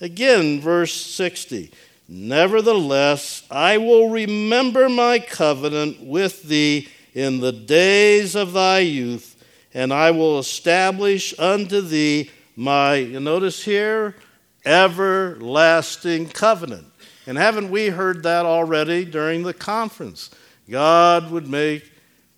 Again, 0.00 0.60
verse 0.60 0.94
60 0.94 1.70
Nevertheless, 2.12 3.44
I 3.52 3.78
will 3.78 4.10
remember 4.10 4.88
my 4.88 5.20
covenant 5.20 6.02
with 6.02 6.42
thee 6.42 6.88
in 7.14 7.38
the 7.38 7.52
days 7.52 8.34
of 8.34 8.52
thy 8.52 8.80
youth, 8.80 9.40
and 9.72 9.92
I 9.92 10.10
will 10.10 10.40
establish 10.40 11.38
unto 11.38 11.80
thee 11.80 12.30
my, 12.56 12.96
you 12.96 13.20
notice 13.20 13.62
here, 13.62 14.16
everlasting 14.64 16.30
covenant. 16.30 16.88
And 17.28 17.38
haven't 17.38 17.70
we 17.70 17.86
heard 17.90 18.24
that 18.24 18.44
already 18.44 19.04
during 19.04 19.44
the 19.44 19.54
conference? 19.54 20.30
God 20.68 21.30
would 21.30 21.46
make 21.46 21.92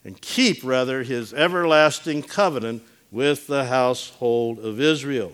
and 0.05 0.21
keep, 0.21 0.63
rather, 0.63 1.03
his 1.03 1.33
everlasting 1.33 2.25
covenant 2.25 2.83
with 3.11 3.47
the 3.47 3.65
household 3.65 4.59
of 4.59 4.81
Israel. 4.81 5.33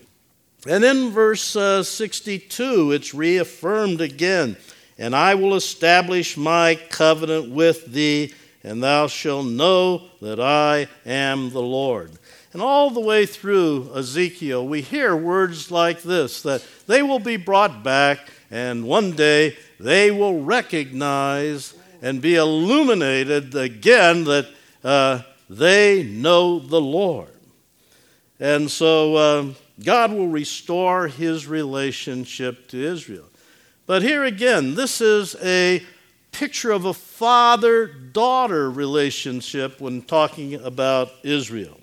And 0.69 0.85
in 0.85 1.13
verse 1.13 1.57
uh, 1.57 1.83
62, 1.83 2.93
it's 2.93 3.15
reaffirmed 3.15 4.03
again 4.03 4.59
And 4.99 5.17
I 5.17 5.35
will 5.35 5.55
establish 5.55 6.37
my 6.37 6.75
covenant 6.91 7.51
with 7.51 7.87
thee, 7.87 8.35
and 8.63 8.83
thou 8.83 9.07
shalt 9.07 9.47
know 9.47 10.11
that 10.21 10.39
I 10.39 10.89
am 11.07 11.49
the 11.51 11.63
Lord. 11.63 12.11
And 12.53 12.61
all 12.61 12.91
the 12.91 13.01
way 13.01 13.25
through 13.25 13.91
Ezekiel, 13.95 14.67
we 14.69 14.83
hear 14.83 15.17
words 15.17 15.71
like 15.71 16.03
this 16.03 16.43
that 16.43 16.63
they 16.87 17.03
will 17.03 17.19
be 17.19 17.39
brought 17.39 17.83
back, 17.83 18.29
and 18.51 18.85
one 18.85 19.13
day 19.13 19.57
they 19.81 20.11
will 20.11 20.43
recognize 20.43 21.75
and 22.03 22.21
be 22.21 22.35
illuminated 22.35 23.55
again 23.55 24.25
that 24.25 24.49
uh, 24.85 25.23
they 25.49 26.03
know 26.03 26.59
the 26.59 26.81
Lord. 26.81 27.31
And 28.39 28.71
so 28.71 29.15
uh, 29.17 29.45
God 29.83 30.13
will 30.13 30.29
restore 30.29 31.09
his 31.09 31.47
relationship 31.47 32.69
to 32.69 32.79
Israel. 32.79 33.27
But 33.87 34.03
here 34.03 34.25
again, 34.25 34.75
this 34.75 35.01
is 35.01 35.37
a 35.43 35.83
picture 36.33 36.73
of 36.73 36.85
a 36.85 36.95
father 36.95 37.87
daughter 37.87 38.71
relationship 38.71 39.81
when 39.81 40.03
talking 40.03 40.55
about 40.55 41.13
Israel. 41.23 41.81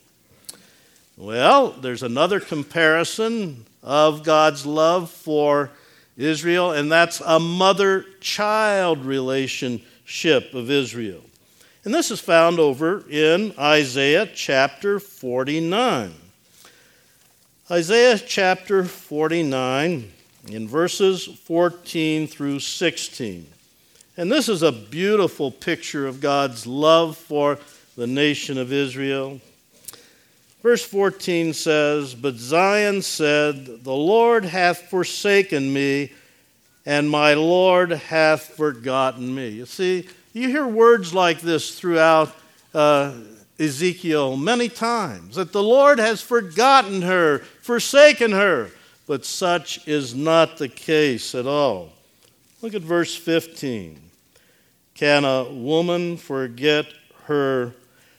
Well, 1.17 1.71
there's 1.71 2.03
another 2.03 2.39
comparison 2.39 3.65
of 3.81 4.23
God's 4.23 4.65
love 4.65 5.09
for 5.09 5.71
Israel, 6.17 6.71
and 6.71 6.91
that's 6.91 7.21
a 7.21 7.39
mother 7.39 8.05
child 8.19 9.05
relationship 9.05 10.53
of 10.53 10.69
Israel. 10.69 11.21
And 11.85 11.93
this 11.93 12.11
is 12.11 12.19
found 12.19 12.59
over 12.59 13.03
in 13.09 13.53
Isaiah 13.57 14.25
chapter 14.33 14.99
49. 14.99 16.24
Isaiah 17.71 18.19
chapter 18.19 18.83
49, 18.83 20.11
in 20.49 20.67
verses 20.67 21.25
14 21.25 22.27
through 22.27 22.59
16. 22.59 23.47
And 24.17 24.31
this 24.31 24.47
is 24.47 24.61
a 24.61 24.71
beautiful 24.71 25.49
picture 25.49 26.05
of 26.05 26.21
God's 26.21 26.67
love 26.67 27.17
for 27.17 27.57
the 27.97 28.05
nation 28.05 28.59
of 28.59 28.71
Israel. 28.71 29.41
Verse 30.61 30.85
14 30.85 31.53
says, 31.53 32.13
But 32.13 32.35
Zion 32.35 33.01
said, 33.01 33.83
The 33.83 33.95
Lord 33.95 34.45
hath 34.45 34.87
forsaken 34.91 35.73
me, 35.73 36.13
and 36.85 37.09
my 37.09 37.33
Lord 37.33 37.89
hath 37.89 38.43
forgotten 38.43 39.33
me. 39.33 39.49
You 39.49 39.65
see, 39.65 40.07
you 40.33 40.49
hear 40.49 40.67
words 40.67 41.15
like 41.15 41.41
this 41.41 41.79
throughout 41.79 42.31
uh, 42.75 43.13
Ezekiel 43.59 44.35
many 44.35 44.67
times 44.67 45.35
that 45.35 45.53
the 45.53 45.63
Lord 45.63 45.97
has 45.99 46.21
forgotten 46.21 47.01
her, 47.03 47.41
forsaken 47.65 48.31
her. 48.31 48.69
But 49.07 49.25
such 49.25 49.87
is 49.87 50.15
not 50.15 50.57
the 50.57 50.69
case 50.69 51.35
at 51.35 51.45
all. 51.45 51.89
Look 52.61 52.73
at 52.73 52.81
verse 52.81 53.15
15. 53.15 53.99
Can 54.95 55.25
a 55.25 55.43
woman 55.43 56.17
forget 56.17 56.87
her 57.25 57.73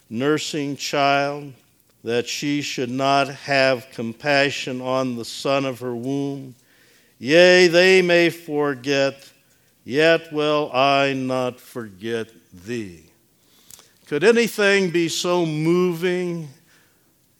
nursing 0.08 0.76
child? 0.76 1.52
that 2.06 2.28
she 2.28 2.62
should 2.62 2.88
not 2.88 3.26
have 3.26 3.90
compassion 3.90 4.80
on 4.80 5.16
the 5.16 5.24
son 5.24 5.64
of 5.64 5.80
her 5.80 5.94
womb. 5.94 6.54
Yea, 7.18 7.66
they 7.66 8.00
may 8.00 8.30
forget, 8.30 9.28
yet 9.84 10.32
will 10.32 10.70
I 10.72 11.14
not 11.14 11.58
forget 11.58 12.28
thee. 12.64 13.02
Could 14.06 14.22
anything 14.22 14.90
be 14.90 15.08
so 15.08 15.44
moving? 15.44 16.48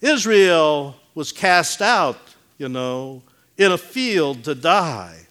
Israel 0.00 0.96
was 1.16 1.32
cast 1.32 1.80
out, 1.80 2.18
you 2.58 2.68
know, 2.68 3.22
in 3.56 3.72
a 3.72 3.78
field 3.78 4.44
to 4.44 4.54
die. 4.54 5.26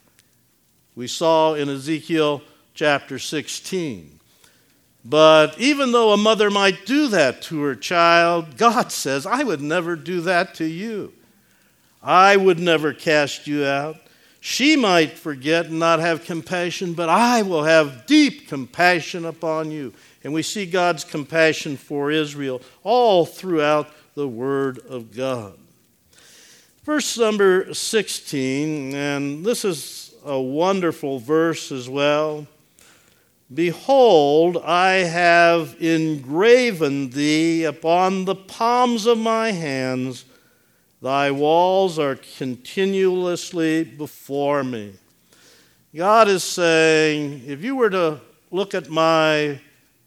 We 0.95 1.07
saw 1.07 1.53
in 1.53 1.69
Ezekiel 1.69 2.41
chapter 2.73 3.19
16. 3.19 4.19
But 5.05 5.59
even 5.59 5.91
though 5.91 6.11
a 6.11 6.17
mother 6.17 6.49
might 6.49 6.87
do 6.87 7.07
that 7.09 7.43
to 7.43 7.61
her 7.61 7.75
child, 7.75 8.57
God 8.57 8.91
says, 8.91 9.27
I 9.27 9.43
would 9.43 9.61
never 9.61 9.95
do 9.95 10.21
that 10.21 10.55
to 10.55 10.65
you. 10.65 11.13
I 12.01 12.35
would 12.35 12.59
never 12.59 12.91
cast 12.91 13.45
you 13.45 13.63
out. 13.63 13.97
She 14.39 14.75
might 14.75 15.11
forget 15.11 15.67
and 15.67 15.79
not 15.79 15.99
have 15.99 16.25
compassion, 16.25 16.93
but 16.93 17.09
I 17.09 17.43
will 17.43 17.63
have 17.63 18.07
deep 18.07 18.47
compassion 18.47 19.25
upon 19.25 19.69
you. 19.69 19.93
And 20.23 20.33
we 20.33 20.41
see 20.41 20.65
God's 20.65 21.03
compassion 21.03 21.77
for 21.77 22.09
Israel 22.09 22.61
all 22.83 23.27
throughout 23.27 23.89
the 24.15 24.27
Word 24.27 24.79
of 24.79 25.15
God. 25.15 25.59
Verse 26.85 27.17
number 27.17 27.73
16, 27.73 28.93
and 28.93 29.43
this 29.43 29.65
is 29.65 30.13
a 30.23 30.39
wonderful 30.39 31.17
verse 31.17 31.71
as 31.71 31.89
well. 31.89 32.45
Behold, 33.51 34.57
I 34.57 34.97
have 34.97 35.77
engraven 35.81 37.09
thee 37.09 37.63
upon 37.63 38.25
the 38.25 38.35
palms 38.35 39.07
of 39.07 39.17
my 39.17 39.51
hands. 39.51 40.25
Thy 41.01 41.31
walls 41.31 41.97
are 41.97 42.19
continuously 42.37 43.83
before 43.83 44.63
me. 44.63 44.93
God 45.95 46.27
is 46.27 46.43
saying, 46.43 47.41
if 47.47 47.63
you 47.63 47.75
were 47.75 47.89
to 47.89 48.21
look 48.51 48.75
at 48.75 48.91
my 48.91 49.59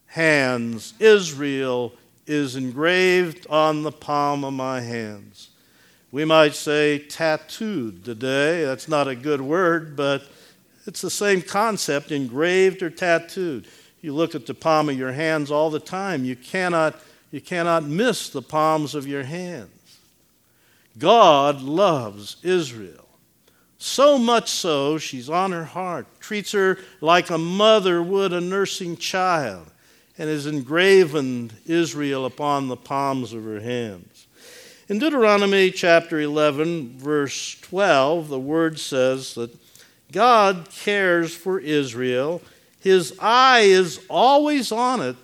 hands, 0.07 0.95
Israel 1.01 1.93
is 2.25 2.55
engraved 2.55 3.49
on 3.51 3.83
the 3.83 3.91
palm 3.91 4.45
of 4.45 4.53
my 4.53 4.81
hands. 4.81 5.47
We 6.11 6.25
might 6.25 6.55
say 6.55 6.99
tattooed 6.99 8.05
today. 8.05 8.64
That's 8.64 8.88
not 8.88 9.09
a 9.09 9.14
good 9.14 9.40
word, 9.40 9.94
but 9.94 10.23
it's 10.87 11.03
the 11.03 11.11
same 11.11 11.42
concept, 11.42 12.11
engraved 12.11 12.83
or 12.83 12.88
tattooed. 12.88 13.66
You 14.01 14.14
look 14.14 14.35
at 14.35 14.47
the 14.47 14.55
palm 14.55 14.88
of 14.88 14.97
your 14.97 15.12
hands 15.12 15.51
all 15.51 15.71
the 15.71 15.81
time. 15.81 16.25
You 16.25 16.37
cannot, 16.37 16.97
you 17.31 17.40
cannot 17.40 17.85
miss 17.85 18.31
the 18.31 18.42
palms 18.42 18.94
of 18.94 19.07
your 19.07 19.25
hands. 19.25 19.99
God 20.99 21.61
loves 21.61 22.38
Israel. 22.42 23.05
So 23.77 24.18
much 24.18 24.51
so, 24.51 24.99
she's 24.99 25.31
on 25.31 25.53
her 25.53 25.64
heart, 25.64 26.07
treats 26.21 26.53
her 26.53 26.79
like 27.01 27.31
a 27.31 27.38
mother 27.38 28.03
would 28.03 28.33
a 28.33 28.40
nursing 28.40 28.97
child, 28.97 29.71
and 30.16 30.29
has 30.29 30.47
engraven 30.47 31.53
Israel 31.64 32.25
upon 32.25 32.66
the 32.66 32.77
palms 32.77 33.33
of 33.33 33.44
her 33.44 33.61
hands. 33.61 34.17
In 34.88 34.98
Deuteronomy 34.98 35.70
chapter 35.70 36.18
11, 36.18 36.96
verse 36.96 37.61
12, 37.61 38.29
the 38.29 38.40
word 38.40 38.81
says 38.81 39.35
that 39.35 39.55
God 40.12 40.66
cares 40.70 41.35
for 41.35 41.61
Israel. 41.61 42.40
His 42.81 43.14
eye 43.20 43.64
is 43.66 44.01
always 44.09 44.72
on 44.72 45.03
it 45.03 45.16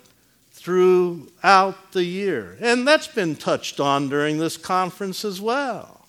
throughout 0.51 1.93
the 1.93 2.03
year. 2.03 2.59
And 2.61 2.87
that's 2.87 3.07
been 3.07 3.35
touched 3.35 3.79
on 3.79 4.07
during 4.07 4.37
this 4.37 4.55
conference 4.55 5.25
as 5.25 5.41
well. 5.41 6.05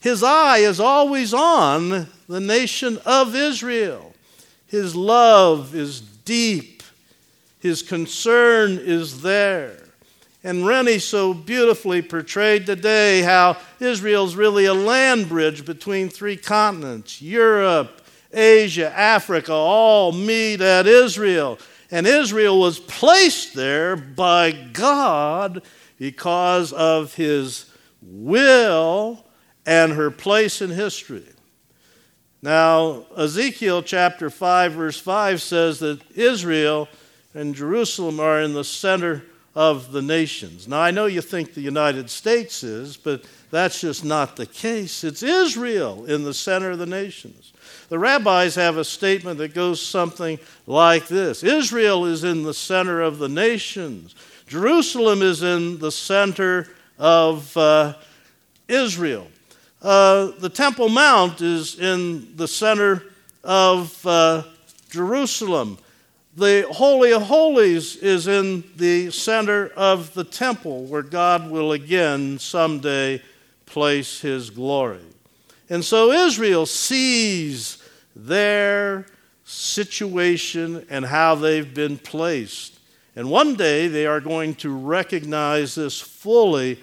His 0.00 0.24
eye 0.24 0.58
is 0.58 0.80
always 0.80 1.32
on 1.32 2.08
the 2.28 2.40
nation 2.40 2.98
of 3.06 3.36
Israel. 3.36 4.12
His 4.66 4.96
love 4.96 5.72
is 5.72 6.00
deep, 6.00 6.82
his 7.60 7.80
concern 7.80 8.72
is 8.72 9.22
there. 9.22 9.87
And 10.44 10.66
Rennie 10.66 11.00
so 11.00 11.34
beautifully 11.34 12.00
portrayed 12.00 12.64
today 12.64 13.22
how 13.22 13.56
Israel's 13.80 14.36
really 14.36 14.66
a 14.66 14.74
land 14.74 15.28
bridge 15.28 15.64
between 15.64 16.08
three 16.08 16.36
continents 16.36 17.20
Europe, 17.20 18.02
Asia, 18.32 18.96
Africa, 18.96 19.52
all 19.52 20.12
meet 20.12 20.60
at 20.60 20.86
Israel. 20.86 21.58
And 21.90 22.06
Israel 22.06 22.60
was 22.60 22.78
placed 22.78 23.54
there 23.54 23.96
by 23.96 24.52
God 24.52 25.62
because 25.98 26.72
of 26.72 27.14
his 27.14 27.72
will 28.02 29.24
and 29.66 29.92
her 29.92 30.10
place 30.10 30.62
in 30.62 30.70
history. 30.70 31.26
Now, 32.40 33.06
Ezekiel 33.16 33.82
chapter 33.82 34.30
5, 34.30 34.72
verse 34.72 35.00
5 35.00 35.42
says 35.42 35.80
that 35.80 36.00
Israel 36.16 36.88
and 37.34 37.54
Jerusalem 37.54 38.20
are 38.20 38.40
in 38.40 38.52
the 38.52 38.62
center 38.62 39.24
of 39.58 39.90
the 39.90 40.00
nations. 40.00 40.68
Now, 40.68 40.80
I 40.80 40.92
know 40.92 41.06
you 41.06 41.20
think 41.20 41.52
the 41.52 41.60
United 41.60 42.08
States 42.10 42.62
is, 42.62 42.96
but 42.96 43.24
that's 43.50 43.80
just 43.80 44.04
not 44.04 44.36
the 44.36 44.46
case. 44.46 45.02
It's 45.02 45.24
Israel 45.24 46.04
in 46.04 46.22
the 46.22 46.32
center 46.32 46.70
of 46.70 46.78
the 46.78 46.86
nations. 46.86 47.52
The 47.88 47.98
rabbis 47.98 48.54
have 48.54 48.76
a 48.76 48.84
statement 48.84 49.38
that 49.38 49.54
goes 49.54 49.82
something 49.82 50.38
like 50.68 51.08
this 51.08 51.42
Israel 51.42 52.04
is 52.04 52.22
in 52.22 52.44
the 52.44 52.54
center 52.54 53.02
of 53.02 53.18
the 53.18 53.28
nations, 53.28 54.14
Jerusalem 54.46 55.22
is 55.22 55.42
in 55.42 55.80
the 55.80 55.90
center 55.90 56.68
of 56.96 57.56
uh, 57.56 57.94
Israel. 58.68 59.26
Uh, 59.82 60.30
the 60.38 60.50
Temple 60.50 60.88
Mount 60.88 61.40
is 61.40 61.80
in 61.80 62.36
the 62.36 62.46
center 62.46 63.02
of 63.42 64.06
uh, 64.06 64.44
Jerusalem. 64.88 65.78
The 66.38 66.68
Holy 66.70 67.12
of 67.12 67.22
Holies 67.22 67.96
is 67.96 68.28
in 68.28 68.62
the 68.76 69.10
center 69.10 69.72
of 69.74 70.14
the 70.14 70.22
temple 70.22 70.84
where 70.84 71.02
God 71.02 71.50
will 71.50 71.72
again 71.72 72.38
someday 72.38 73.20
place 73.66 74.20
his 74.20 74.48
glory. 74.48 75.02
And 75.68 75.84
so 75.84 76.12
Israel 76.12 76.64
sees 76.64 77.82
their 78.14 79.06
situation 79.42 80.86
and 80.88 81.04
how 81.04 81.34
they've 81.34 81.74
been 81.74 81.98
placed. 81.98 82.78
And 83.16 83.28
one 83.28 83.56
day 83.56 83.88
they 83.88 84.06
are 84.06 84.20
going 84.20 84.54
to 84.56 84.70
recognize 84.70 85.74
this 85.74 86.00
fully 86.00 86.78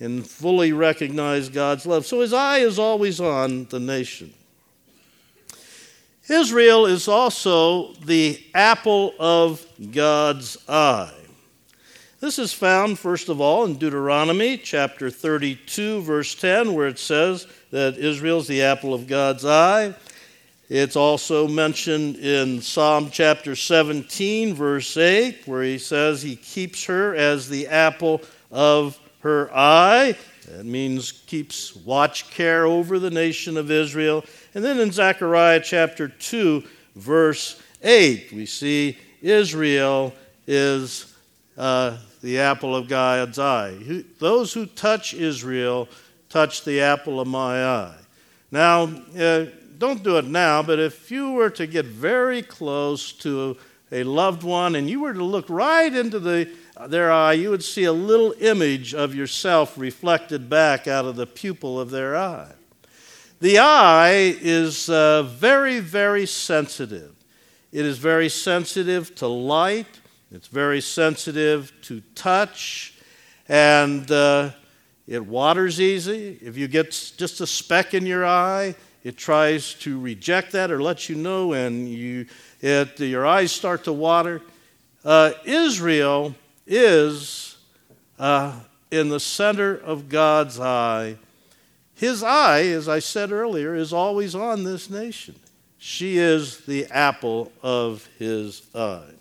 and 0.00 0.26
fully 0.26 0.72
recognize 0.72 1.50
God's 1.50 1.84
love. 1.84 2.06
So 2.06 2.20
his 2.20 2.32
eye 2.32 2.60
is 2.60 2.78
always 2.78 3.20
on 3.20 3.66
the 3.66 3.80
nation. 3.80 4.32
Israel 6.28 6.86
is 6.86 7.06
also 7.06 7.92
the 8.04 8.42
apple 8.54 9.14
of 9.18 9.66
God's 9.92 10.56
eye. 10.68 11.12
This 12.20 12.38
is 12.38 12.54
found, 12.54 12.98
first 12.98 13.28
of 13.28 13.42
all, 13.42 13.66
in 13.66 13.76
Deuteronomy 13.76 14.56
chapter 14.56 15.10
32, 15.10 16.00
verse 16.00 16.34
10, 16.34 16.72
where 16.72 16.86
it 16.86 16.98
says 16.98 17.46
that 17.70 17.98
Israel 17.98 18.38
is 18.38 18.46
the 18.46 18.62
apple 18.62 18.94
of 18.94 19.06
God's 19.06 19.44
eye. 19.44 19.94
It's 20.70 20.96
also 20.96 21.46
mentioned 21.46 22.16
in 22.16 22.62
Psalm 22.62 23.10
chapter 23.10 23.54
17, 23.54 24.54
verse 24.54 24.96
8, 24.96 25.42
where 25.44 25.62
he 25.62 25.76
says 25.76 26.22
he 26.22 26.36
keeps 26.36 26.84
her 26.84 27.14
as 27.14 27.50
the 27.50 27.66
apple 27.66 28.22
of 28.50 28.98
her 29.20 29.50
eye. 29.54 30.16
That 30.44 30.66
means 30.66 31.12
keeps 31.12 31.74
watch 31.76 32.30
care 32.30 32.66
over 32.66 32.98
the 32.98 33.10
nation 33.10 33.56
of 33.56 33.70
Israel. 33.70 34.24
And 34.54 34.64
then 34.64 34.78
in 34.78 34.92
Zechariah 34.92 35.60
chapter 35.60 36.08
2, 36.08 36.62
verse 36.96 37.60
8, 37.82 38.32
we 38.32 38.46
see 38.46 38.98
Israel 39.22 40.14
is 40.46 41.14
uh, 41.56 41.96
the 42.22 42.38
apple 42.38 42.74
of 42.74 42.88
God's 42.88 43.38
eye. 43.38 43.76
Those 44.18 44.52
who 44.52 44.66
touch 44.66 45.14
Israel 45.14 45.88
touch 46.28 46.64
the 46.64 46.80
apple 46.80 47.20
of 47.20 47.28
my 47.28 47.64
eye. 47.64 47.96
Now, 48.50 48.84
uh, 49.18 49.46
don't 49.78 50.02
do 50.02 50.16
it 50.18 50.26
now, 50.26 50.62
but 50.62 50.78
if 50.78 51.10
you 51.10 51.32
were 51.32 51.50
to 51.50 51.66
get 51.66 51.86
very 51.86 52.42
close 52.42 53.12
to 53.12 53.56
a 53.92 54.02
loved 54.02 54.42
one 54.42 54.74
and 54.74 54.88
you 54.88 55.00
were 55.00 55.14
to 55.14 55.22
look 55.22 55.46
right 55.48 55.94
into 55.94 56.18
the, 56.18 56.50
their 56.88 57.12
eye, 57.12 57.34
you 57.34 57.50
would 57.50 57.62
see 57.62 57.84
a 57.84 57.92
little 57.92 58.34
image 58.40 58.94
of 58.94 59.14
yourself 59.14 59.78
reflected 59.78 60.50
back 60.50 60.88
out 60.88 61.04
of 61.04 61.16
the 61.16 61.26
pupil 61.26 61.80
of 61.80 61.90
their 61.90 62.16
eye. 62.16 62.52
The 63.40 63.58
eye 63.58 64.36
is 64.40 64.88
uh, 64.88 65.22
very, 65.22 65.78
very 65.80 66.26
sensitive. 66.26 67.14
It 67.72 67.84
is 67.84 67.98
very 67.98 68.28
sensitive 68.28 69.14
to 69.16 69.26
light, 69.26 70.00
it's 70.32 70.48
very 70.48 70.80
sensitive 70.80 71.72
to 71.82 72.00
touch, 72.14 72.94
and 73.48 74.10
uh, 74.10 74.50
it 75.06 75.24
waters 75.24 75.80
easy. 75.80 76.38
If 76.40 76.56
you 76.56 76.66
get 76.66 76.90
just 77.16 77.40
a 77.40 77.46
speck 77.46 77.94
in 77.94 78.06
your 78.06 78.24
eye, 78.24 78.74
it 79.02 79.16
tries 79.16 79.74
to 79.74 80.00
reject 80.00 80.52
that 80.52 80.70
or 80.70 80.82
let 80.82 81.08
you 81.08 81.14
know, 81.14 81.52
and 81.52 81.88
you, 81.88 82.26
it, 82.60 82.98
your 82.98 83.26
eyes 83.26 83.52
start 83.52 83.84
to 83.84 83.92
water. 83.92 84.40
Uh, 85.04 85.32
Israel 85.44 86.34
is 86.66 87.56
uh, 88.18 88.60
in 88.90 89.08
the 89.08 89.20
center 89.20 89.74
of 89.76 90.08
God's 90.08 90.58
eye. 90.58 91.16
His 91.94 92.22
eye, 92.22 92.62
as 92.62 92.88
I 92.88 92.98
said 92.98 93.32
earlier, 93.32 93.74
is 93.74 93.92
always 93.92 94.34
on 94.34 94.64
this 94.64 94.90
nation. 94.90 95.36
She 95.78 96.18
is 96.18 96.60
the 96.60 96.86
apple 96.86 97.52
of 97.62 98.08
his 98.18 98.62
eye. 98.74 99.12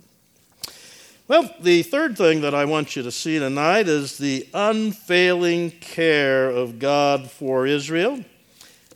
Well, 1.28 1.50
the 1.60 1.84
third 1.84 2.18
thing 2.18 2.42
that 2.42 2.54
I 2.54 2.66
want 2.66 2.96
you 2.96 3.04
to 3.04 3.12
see 3.12 3.40
tonight 3.40 3.88
is 3.88 4.18
the 4.18 4.48
unfailing 4.54 5.72
care 5.72 6.50
of 6.50 6.80
God 6.80 7.30
for 7.30 7.66
Israel. 7.66 8.24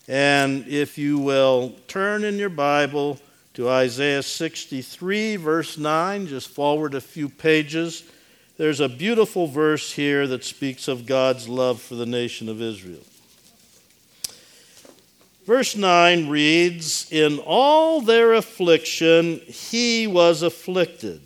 And 0.08 0.68
if 0.68 0.98
you 0.98 1.20
will 1.20 1.76
turn 1.88 2.24
in 2.24 2.38
your 2.38 2.50
Bible 2.50 3.20
to 3.56 3.70
Isaiah 3.70 4.24
63, 4.24 5.36
verse 5.38 5.78
9, 5.78 6.28
just 6.28 6.50
forward 6.50 6.96
a 6.96 7.02
few 7.02 7.28
pages, 7.28 8.04
there's 8.58 8.80
a 8.80 8.90
beautiful 8.90 9.48
verse 9.48 9.94
here 9.94 10.28
that 10.28 10.44
speaks 10.44 10.88
of 10.88 11.06
God's 11.06 11.48
love 11.48 11.82
for 11.82 11.96
the 11.96 12.06
nation 12.06 12.50
of 12.50 12.62
Israel. 12.62 13.04
Verse 15.46 15.76
9 15.76 16.30
reads 16.30 17.10
In 17.12 17.40
all 17.40 18.02
their 18.02 18.34
affliction, 18.34 19.40
he 19.48 20.08
was 20.08 20.42
afflicted 20.42 21.22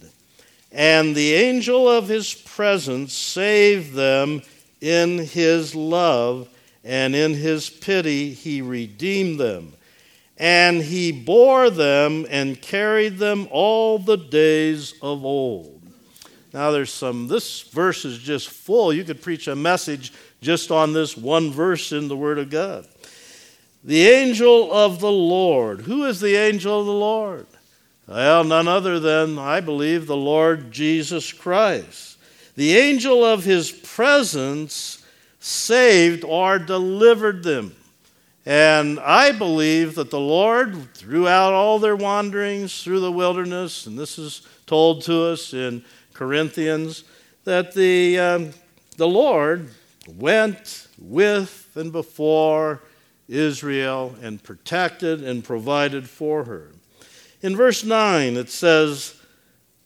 and 0.72 1.16
the 1.16 1.34
angel 1.34 1.90
of 1.90 2.08
his 2.08 2.34
presence 2.34 3.14
saved 3.14 3.94
them 3.94 4.42
in 4.80 5.20
his 5.20 5.76
love, 5.76 6.48
and 6.84 7.14
in 7.14 7.34
his 7.34 7.70
pity 7.70 8.34
he 8.34 8.62
redeemed 8.62 9.40
them. 9.40 9.74
And 10.38 10.82
he 10.82 11.12
bore 11.12 11.70
them 11.70 12.26
and 12.30 12.60
carried 12.60 13.18
them 13.18 13.48
all 13.52 14.00
the 14.00 14.18
days 14.18 14.94
of 15.02 15.26
old. 15.26 15.81
Now, 16.54 16.72
there's 16.72 16.92
some, 16.92 17.28
this 17.28 17.62
verse 17.62 18.04
is 18.04 18.18
just 18.18 18.50
full. 18.50 18.92
You 18.92 19.04
could 19.04 19.22
preach 19.22 19.48
a 19.48 19.56
message 19.56 20.12
just 20.42 20.70
on 20.72 20.92
this 20.92 21.16
one 21.16 21.52
verse 21.52 21.92
in 21.92 22.08
the 22.08 22.18
Word 22.18 22.40
of 22.40 22.50
God. 22.50 22.88
The 23.84 24.08
angel 24.08 24.72
of 24.72 25.00
the 25.00 25.12
Lord. 25.12 25.82
Who 25.82 26.06
is 26.06 26.20
the 26.20 26.36
angel 26.36 26.82
of 26.82 26.86
the 26.86 26.92
Lord? 26.92 27.48
Well, 28.08 28.44
none 28.44 28.68
other 28.68 29.00
than, 29.00 29.40
I 29.40 29.62
believe, 29.62 30.06
the 30.06 30.18
Lord 30.18 30.72
Jesus 30.72 31.32
Christ. 31.32 32.18
The 32.56 32.76
angel 32.76 33.24
of 33.24 33.46
his 33.46 33.72
presence 33.72 35.06
saved 35.40 36.26
or 36.26 36.60
delivered 36.60 37.44
them. 37.44 37.76
And 38.46 39.00
I 39.00 39.32
believe 39.32 39.96
that 39.96 40.10
the 40.10 40.20
Lord, 40.20 40.94
throughout 40.96 41.54
all 41.54 41.80
their 41.80 41.96
wanderings 41.96 42.84
through 42.84 43.00
the 43.00 43.12
wilderness, 43.12 43.86
and 43.86 43.98
this 43.98 44.20
is 44.20 44.48
told 44.66 45.04
to 45.04 45.26
us 45.26 45.54
in 45.54 45.84
Corinthians, 46.22 47.04
that 47.46 47.74
the, 47.74 48.20
um, 48.20 48.52
the 48.96 49.08
Lord 49.08 49.72
went 50.08 50.88
with 51.00 51.68
and 51.74 51.92
before 51.92 52.84
Israel 53.28 54.14
and 54.22 54.44
protected 54.44 55.24
and 55.24 55.44
provided 55.44 56.08
for 56.08 56.44
her. 56.44 56.74
In 57.42 57.56
verse 57.56 57.84
9, 57.84 58.38
it 58.38 58.52
says, 58.52 59.16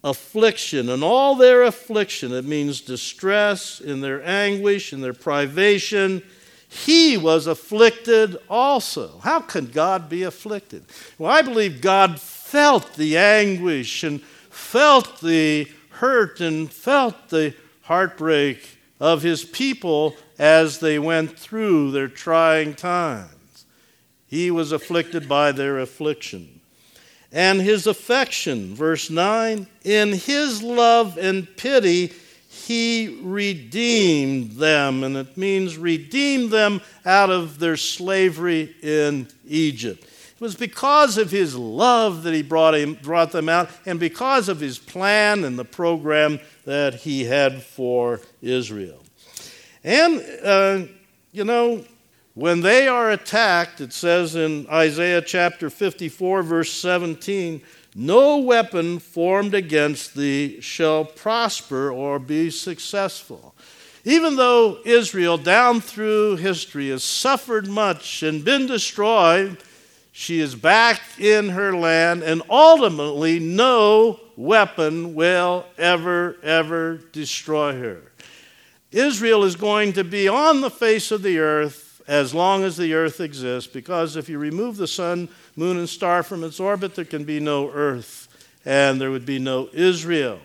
affliction, 0.04 0.90
and 0.90 1.06
all 1.06 1.36
their 1.36 1.64
affliction, 1.64 2.34
it 2.34 2.44
means 2.44 2.82
distress, 2.82 3.80
in 3.80 4.02
their 4.02 4.22
anguish, 4.26 4.92
in 4.92 5.00
their 5.00 5.14
privation, 5.14 6.22
he 6.68 7.16
was 7.16 7.48
afflicted 7.48 8.36
also. 8.50 9.20
How 9.20 9.40
can 9.40 9.68
God 9.68 10.10
be 10.10 10.24
afflicted? 10.24 10.84
Well, 11.18 11.32
I 11.32 11.44
believe 11.44 11.80
God 11.80 12.20
felt 12.20 12.96
the 12.96 13.16
anguish 13.16 14.04
and 14.04 14.22
felt 14.50 15.22
the 15.22 15.70
hurt 15.96 16.40
and 16.42 16.72
felt 16.72 17.30
the 17.30 17.54
heartbreak 17.84 18.80
of 19.00 19.22
his 19.22 19.44
people 19.44 20.16
as 20.40 20.80
they 20.80 21.00
went 21.00 21.38
through 21.38 21.92
their 21.92 22.08
trying 22.08 22.74
times. 22.74 23.66
He 24.28 24.52
was 24.52 24.72
afflicted 24.72 25.30
by 25.30 25.52
their 25.52 25.80
affliction 25.80 26.56
and 27.36 27.62
his 27.62 27.86
affection. 27.86 28.74
Verse 28.74 29.10
9 29.10 29.68
In 29.84 30.14
his 30.14 30.64
love 30.64 31.18
and 31.18 31.56
pity, 31.58 32.14
he 32.50 33.20
redeemed 33.22 34.54
them. 34.54 35.04
And 35.04 35.18
it 35.18 35.38
means 35.38 35.78
redeemed 35.78 36.50
them 36.50 36.82
out 37.06 37.30
of 37.30 37.60
their 37.60 37.78
slavery 37.78 38.74
in 38.82 39.28
Egypt. 39.46 40.10
It 40.36 40.42
was 40.42 40.56
because 40.56 41.18
of 41.18 41.32
his 41.32 41.56
love 41.56 42.24
that 42.24 42.34
he 42.34 42.42
brought, 42.42 42.76
him, 42.76 42.96
brought 43.02 43.32
them 43.32 43.48
out, 43.48 43.70
and 43.86 43.98
because 44.00 44.50
of 44.50 44.60
his 44.60 44.78
plan 44.78 45.46
and 45.46 45.58
the 45.58 45.64
program 45.64 46.42
that 46.66 46.96
he 46.96 47.24
had 47.24 47.64
for 47.64 48.20
Israel. 48.42 49.02
And, 49.82 50.26
uh, 50.44 50.82
you 51.32 51.46
know, 51.46 51.86
when 52.34 52.60
they 52.60 52.90
are 52.90 53.12
attacked, 53.12 53.80
it 53.80 53.94
says 53.94 54.36
in 54.36 54.68
Isaiah 54.68 55.22
chapter 55.22 55.70
54, 55.70 56.44
verse 56.44 56.72
17, 56.74 57.62
no 57.96 58.40
weapon 58.40 59.00
formed 59.00 59.54
against 59.54 60.16
thee 60.16 60.60
shall 60.60 61.06
prosper 61.06 61.90
or 61.90 62.20
be 62.20 62.50
successful. 62.50 63.56
Even 64.04 64.36
though 64.36 64.80
Israel, 64.84 65.38
down 65.38 65.80
through 65.80 66.36
history, 66.36 66.90
has 66.90 67.06
suffered 67.06 67.70
much 67.70 68.22
and 68.22 68.44
been 68.44 68.68
destroyed, 68.68 69.58
she 70.18 70.40
is 70.40 70.56
back 70.56 71.02
in 71.20 71.50
her 71.50 71.76
land, 71.76 72.24
and 72.24 72.42
ultimately, 72.50 73.38
no 73.38 74.18
weapon 74.38 75.14
will 75.14 75.66
ever, 75.78 76.38
ever 76.42 77.02
destroy 77.12 77.78
her. 77.78 78.14
Israel 78.94 79.44
is 79.44 79.58
going 79.58 79.92
to 79.92 80.06
be 80.06 80.30
on 80.30 80.62
the 80.62 80.70
face 80.70 81.12
of 81.12 81.22
the 81.22 81.40
earth 81.40 82.02
as 82.08 82.34
long 82.34 82.64
as 82.64 82.78
the 82.78 82.94
earth 82.94 83.20
exists, 83.20 83.70
because 83.70 84.16
if 84.16 84.30
you 84.30 84.40
remove 84.40 84.78
the 84.78 84.88
sun, 84.88 85.28
moon, 85.58 85.76
and 85.76 85.90
star 85.90 86.24
from 86.24 86.46
its 86.46 86.62
orbit, 86.62 86.96
there 86.96 87.04
can 87.04 87.26
be 87.26 87.42
no 87.42 87.70
earth, 87.70 88.30
and 88.64 89.02
there 89.02 89.12
would 89.12 89.26
be 89.26 89.38
no 89.38 89.68
Israel. 89.74 90.40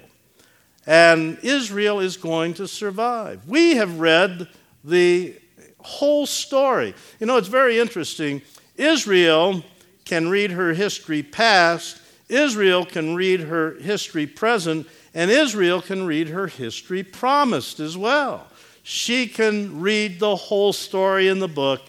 And 0.84 1.38
Israel 1.44 2.00
is 2.00 2.16
going 2.16 2.54
to 2.54 2.66
survive. 2.66 3.46
We 3.46 3.76
have 3.76 4.00
read 4.00 4.48
the 4.82 5.36
whole 5.78 6.26
story. 6.26 6.92
You 7.20 7.28
know, 7.28 7.36
it's 7.36 7.46
very 7.46 7.78
interesting. 7.78 8.42
Israel 8.80 9.62
can 10.04 10.28
read 10.28 10.50
her 10.50 10.72
history 10.72 11.22
past, 11.22 12.00
Israel 12.28 12.84
can 12.84 13.14
read 13.14 13.40
her 13.40 13.74
history 13.74 14.26
present, 14.26 14.88
and 15.14 15.30
Israel 15.30 15.82
can 15.82 16.06
read 16.06 16.28
her 16.28 16.46
history 16.46 17.02
promised 17.02 17.80
as 17.80 17.96
well 17.96 18.46
she 18.82 19.26
can 19.26 19.80
read 19.80 20.18
the 20.18 20.36
whole 20.36 20.72
story 20.72 21.28
in 21.28 21.38
the 21.38 21.48
book 21.48 21.80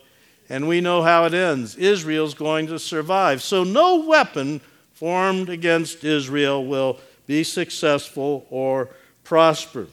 and 0.50 0.68
we 0.68 0.82
know 0.82 1.02
how 1.02 1.26
it 1.26 1.34
ends. 1.34 1.76
Israel's 1.76 2.34
going 2.34 2.68
to 2.68 2.78
survive. 2.78 3.42
So 3.42 3.64
no 3.64 4.06
weapon 4.06 4.60
formed 4.94 5.50
against 5.50 6.04
Israel 6.04 6.66
will 6.66 7.00
be 7.26 7.44
successful 7.44 8.46
or 8.50 8.90
prosper. 9.24 9.88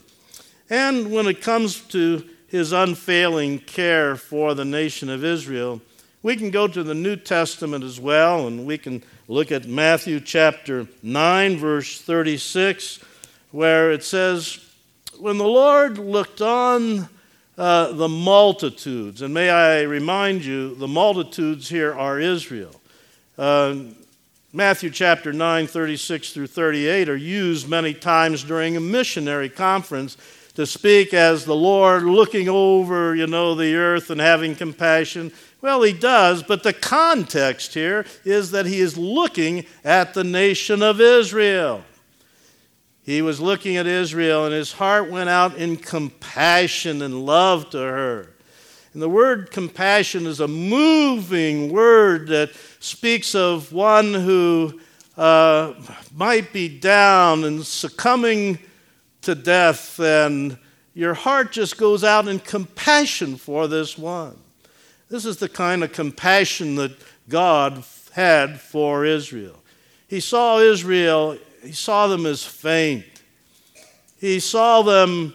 And 0.68 1.12
when 1.12 1.28
it 1.28 1.40
comes 1.40 1.80
to 1.88 2.28
his 2.48 2.72
unfailing 2.72 3.60
care 3.60 4.16
for 4.16 4.54
the 4.54 4.64
nation 4.64 5.08
of 5.08 5.24
Israel, 5.24 5.80
we 6.22 6.34
can 6.36 6.50
go 6.50 6.66
to 6.66 6.82
the 6.82 6.94
New 6.94 7.16
Testament 7.16 7.84
as 7.84 8.00
well, 8.00 8.48
and 8.48 8.66
we 8.66 8.76
can 8.76 9.02
look 9.28 9.52
at 9.52 9.66
Matthew 9.66 10.20
chapter 10.20 10.88
9, 11.02 11.56
verse 11.58 12.00
36, 12.00 12.98
where 13.52 13.92
it 13.92 14.02
says, 14.02 14.58
When 15.18 15.38
the 15.38 15.44
Lord 15.44 15.98
looked 15.98 16.40
on 16.40 17.08
uh, 17.56 17.92
the 17.92 18.08
multitudes, 18.08 19.22
and 19.22 19.32
may 19.32 19.50
I 19.50 19.82
remind 19.82 20.44
you, 20.44 20.74
the 20.74 20.88
multitudes 20.88 21.68
here 21.68 21.94
are 21.94 22.18
Israel. 22.18 22.74
Uh, 23.36 23.76
Matthew 24.52 24.90
chapter 24.90 25.32
9, 25.32 25.66
36 25.68 26.32
through 26.32 26.46
38 26.48 27.08
are 27.08 27.16
used 27.16 27.68
many 27.68 27.94
times 27.94 28.42
during 28.42 28.76
a 28.76 28.80
missionary 28.80 29.48
conference 29.48 30.16
to 30.54 30.66
speak 30.66 31.14
as 31.14 31.44
the 31.44 31.54
Lord 31.54 32.02
looking 32.02 32.48
over, 32.48 33.14
you 33.14 33.28
know, 33.28 33.54
the 33.54 33.76
earth 33.76 34.10
and 34.10 34.20
having 34.20 34.56
compassion. 34.56 35.30
Well, 35.60 35.82
he 35.82 35.92
does, 35.92 36.42
but 36.42 36.62
the 36.62 36.72
context 36.72 37.74
here 37.74 38.06
is 38.24 38.52
that 38.52 38.66
he 38.66 38.80
is 38.80 38.96
looking 38.96 39.66
at 39.84 40.14
the 40.14 40.22
nation 40.22 40.82
of 40.82 41.00
Israel. 41.00 41.82
He 43.02 43.22
was 43.22 43.40
looking 43.40 43.76
at 43.76 43.86
Israel, 43.86 44.44
and 44.44 44.54
his 44.54 44.72
heart 44.72 45.10
went 45.10 45.30
out 45.30 45.56
in 45.56 45.76
compassion 45.76 47.02
and 47.02 47.24
love 47.24 47.70
to 47.70 47.78
her. 47.78 48.34
And 48.92 49.02
the 49.02 49.08
word 49.08 49.50
compassion 49.50 50.26
is 50.26 50.40
a 50.40 50.48
moving 50.48 51.72
word 51.72 52.28
that 52.28 52.50
speaks 52.78 53.34
of 53.34 53.72
one 53.72 54.14
who 54.14 54.80
uh, 55.16 55.74
might 56.14 56.52
be 56.52 56.68
down 56.68 57.44
and 57.44 57.64
succumbing 57.66 58.58
to 59.22 59.34
death, 59.34 59.98
and 59.98 60.56
your 60.94 61.14
heart 61.14 61.50
just 61.50 61.78
goes 61.78 62.04
out 62.04 62.28
in 62.28 62.38
compassion 62.38 63.36
for 63.36 63.66
this 63.66 63.98
one. 63.98 64.38
This 65.08 65.24
is 65.24 65.38
the 65.38 65.48
kind 65.48 65.82
of 65.82 65.92
compassion 65.92 66.74
that 66.76 66.92
God 67.28 67.84
had 68.12 68.60
for 68.60 69.04
Israel. 69.04 69.56
He 70.06 70.20
saw 70.20 70.58
Israel, 70.58 71.38
he 71.62 71.72
saw 71.72 72.06
them 72.08 72.26
as 72.26 72.44
faint. 72.44 73.04
He 74.18 74.40
saw 74.40 74.82
them 74.82 75.34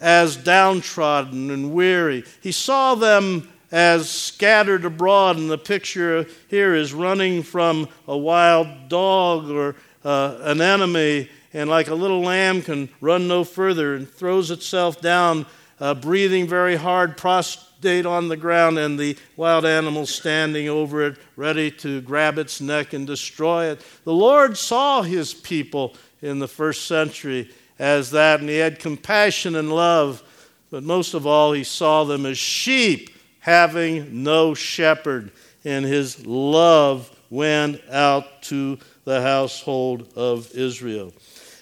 as 0.00 0.36
downtrodden 0.36 1.50
and 1.50 1.72
weary. 1.72 2.24
He 2.40 2.52
saw 2.52 2.94
them 2.94 3.48
as 3.70 4.08
scattered 4.08 4.84
abroad, 4.84 5.36
and 5.36 5.50
the 5.50 5.58
picture 5.58 6.26
here 6.48 6.74
is 6.74 6.92
running 6.92 7.42
from 7.42 7.88
a 8.06 8.16
wild 8.16 8.88
dog 8.88 9.50
or 9.50 9.74
uh, 10.04 10.38
an 10.42 10.60
enemy, 10.60 11.28
and 11.52 11.68
like 11.68 11.88
a 11.88 11.94
little 11.94 12.20
lamb 12.20 12.62
can 12.62 12.88
run 13.00 13.26
no 13.26 13.42
further 13.42 13.94
and 13.94 14.08
throws 14.08 14.50
itself 14.50 15.00
down, 15.00 15.46
uh, 15.80 15.94
breathing 15.94 16.46
very 16.46 16.76
hard, 16.76 17.16
prostrate 17.16 18.06
on 18.06 18.28
the 18.28 18.36
ground, 18.36 18.78
and 18.78 18.98
the 18.98 19.16
wild 19.36 19.64
animal 19.64 20.06
standing 20.06 20.68
over 20.68 21.02
it, 21.02 21.18
ready 21.36 21.70
to 21.70 22.00
grab 22.00 22.38
its 22.38 22.60
neck 22.60 22.92
and 22.92 23.06
destroy 23.06 23.66
it. 23.66 23.80
The 24.04 24.12
Lord 24.12 24.56
saw 24.56 25.02
his 25.02 25.34
people 25.34 25.94
in 26.22 26.38
the 26.38 26.48
first 26.48 26.86
century 26.86 27.50
as 27.78 28.10
that, 28.12 28.40
and 28.40 28.48
he 28.48 28.56
had 28.56 28.78
compassion 28.78 29.56
and 29.56 29.72
love, 29.72 30.22
but 30.70 30.82
most 30.82 31.14
of 31.14 31.26
all, 31.26 31.52
he 31.52 31.64
saw 31.64 32.04
them 32.04 32.24
as 32.26 32.38
sheep 32.38 33.10
having 33.40 34.22
no 34.22 34.54
shepherd, 34.54 35.30
and 35.64 35.84
his 35.84 36.26
love 36.26 37.10
went 37.28 37.80
out 37.90 38.42
to 38.42 38.78
the 39.04 39.20
household 39.20 40.08
of 40.16 40.50
Israel. 40.54 41.12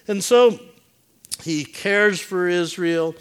And 0.07 0.23
so 0.23 0.61
he 1.43 1.65
cares 1.65 2.21
for 2.21 2.47
Israel, 2.47 3.15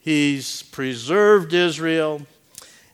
he's 0.00 0.62
preserved 0.64 1.54
Israel. 1.54 2.22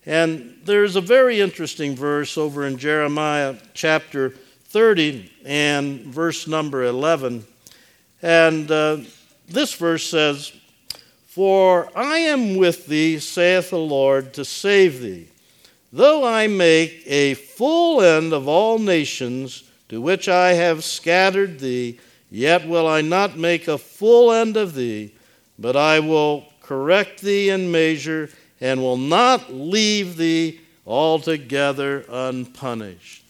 And 0.05 0.61
there's 0.65 0.97
a 0.97 1.01
very 1.01 1.41
interesting 1.41 1.97
verse 1.97 2.39
over 2.39 2.67
in 2.67 2.79
Jeremiah 2.79 3.57
chapter 3.75 4.35
30 4.67 5.33
and 5.45 6.01
verse 6.03 6.47
number 6.47 6.85
11. 6.85 7.45
And 8.23 8.71
uh, 8.71 8.99
this 9.49 9.75
verse 9.75 10.05
says, 10.05 10.53
for 11.37 11.91
I 11.95 12.17
am 12.19 12.57
with 12.57 12.87
thee, 12.87 13.19
saith 13.19 13.69
the 13.69 13.79
Lord, 13.79 14.33
to 14.35 14.45
save 14.45 15.03
thee. 15.03 15.29
Though 15.93 16.25
I 16.25 16.47
make 16.47 17.03
a 17.05 17.35
full 17.35 18.01
end 18.01 18.33
of 18.33 18.49
all 18.49 18.79
nations 18.79 19.65
to 19.91 20.01
which 20.01 20.31
I 20.31 20.55
have 20.55 20.83
scattered 20.83 21.59
thee, 21.59 22.01
yet 22.31 22.67
will 22.67 22.87
I 22.87 23.03
not 23.03 23.37
make 23.37 23.69
a 23.69 23.77
full 23.77 24.33
end 24.33 24.57
of 24.57 24.75
thee, 24.75 25.15
but 25.59 25.77
I 25.77 26.01
will 26.01 26.47
correct 26.67 27.21
thee 27.23 27.49
in 27.51 27.71
measure, 27.71 28.29
and 28.61 28.81
will 28.81 28.97
not 28.97 29.53
leave 29.53 30.17
thee 30.17 30.61
altogether 30.87 32.05
unpunished. 32.09 33.25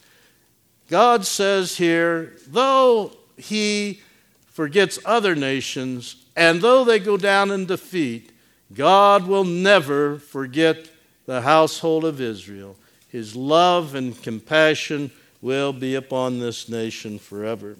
God 0.88 1.26
says 1.26 1.76
here, 1.76 2.36
though 2.46 3.12
he 3.36 4.00
forgets 4.46 4.98
other 5.04 5.34
nations, 5.34 6.24
and 6.36 6.60
though 6.60 6.84
they 6.84 6.98
go 6.98 7.16
down 7.16 7.50
in 7.50 7.66
defeat, 7.66 8.30
God 8.72 9.26
will 9.26 9.44
never 9.44 10.18
forget 10.18 10.90
the 11.26 11.42
household 11.42 12.04
of 12.04 12.20
Israel. 12.20 12.76
His 13.08 13.34
love 13.34 13.94
and 13.94 14.20
compassion 14.22 15.10
will 15.40 15.72
be 15.72 15.94
upon 15.94 16.38
this 16.38 16.68
nation 16.68 17.18
forever. 17.18 17.76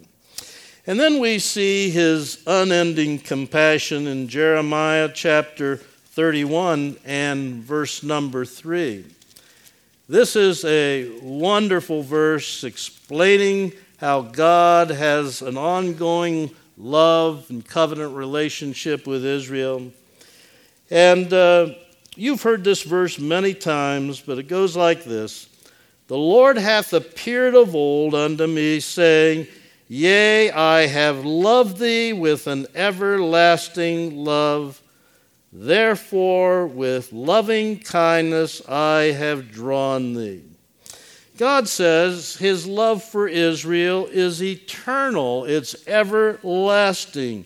And 0.89 0.97
then 0.97 1.19
we 1.19 1.37
see 1.39 1.89
his 1.89 2.41
unending 2.47 3.19
compassion 3.19 4.07
in 4.07 4.29
Jeremiah 4.29 5.11
chapter 5.13 5.75
31 5.75 6.95
and 7.03 7.55
verse 7.55 8.03
number 8.03 8.45
3. 8.45 9.03
This 10.07 10.37
is 10.37 10.63
a 10.63 11.09
wonderful 11.19 12.03
verse 12.03 12.63
explaining 12.63 13.73
how 13.97 14.21
God 14.21 14.89
has 14.89 15.41
an 15.41 15.57
ongoing 15.57 16.51
love 16.77 17.47
and 17.49 17.67
covenant 17.67 18.15
relationship 18.15 19.05
with 19.05 19.25
Israel. 19.25 19.91
And 20.89 21.33
uh, 21.33 21.73
you've 22.15 22.43
heard 22.43 22.63
this 22.63 22.83
verse 22.83 23.19
many 23.19 23.53
times, 23.53 24.21
but 24.21 24.37
it 24.37 24.47
goes 24.47 24.77
like 24.77 25.03
this 25.03 25.49
The 26.07 26.17
Lord 26.17 26.57
hath 26.57 26.93
appeared 26.93 27.55
of 27.55 27.75
old 27.75 28.15
unto 28.15 28.47
me, 28.47 28.79
saying, 28.79 29.47
Yea, 29.89 30.51
I 30.51 30.87
have 30.87 31.23
loved 31.23 31.77
thee 31.77 32.11
with 32.11 32.47
an 32.47 32.67
everlasting 32.75 34.17
love. 34.17 34.81
Therefore, 35.53 36.67
with 36.67 37.13
loving 37.13 37.79
kindness 37.79 38.61
I 38.67 39.11
have 39.13 39.51
drawn 39.51 40.13
thee. 40.13 40.43
God 41.37 41.69
says 41.69 42.35
his 42.35 42.67
love 42.67 43.03
for 43.03 43.27
Israel 43.27 44.07
is 44.11 44.43
eternal, 44.43 45.45
it's 45.45 45.87
everlasting, 45.87 47.45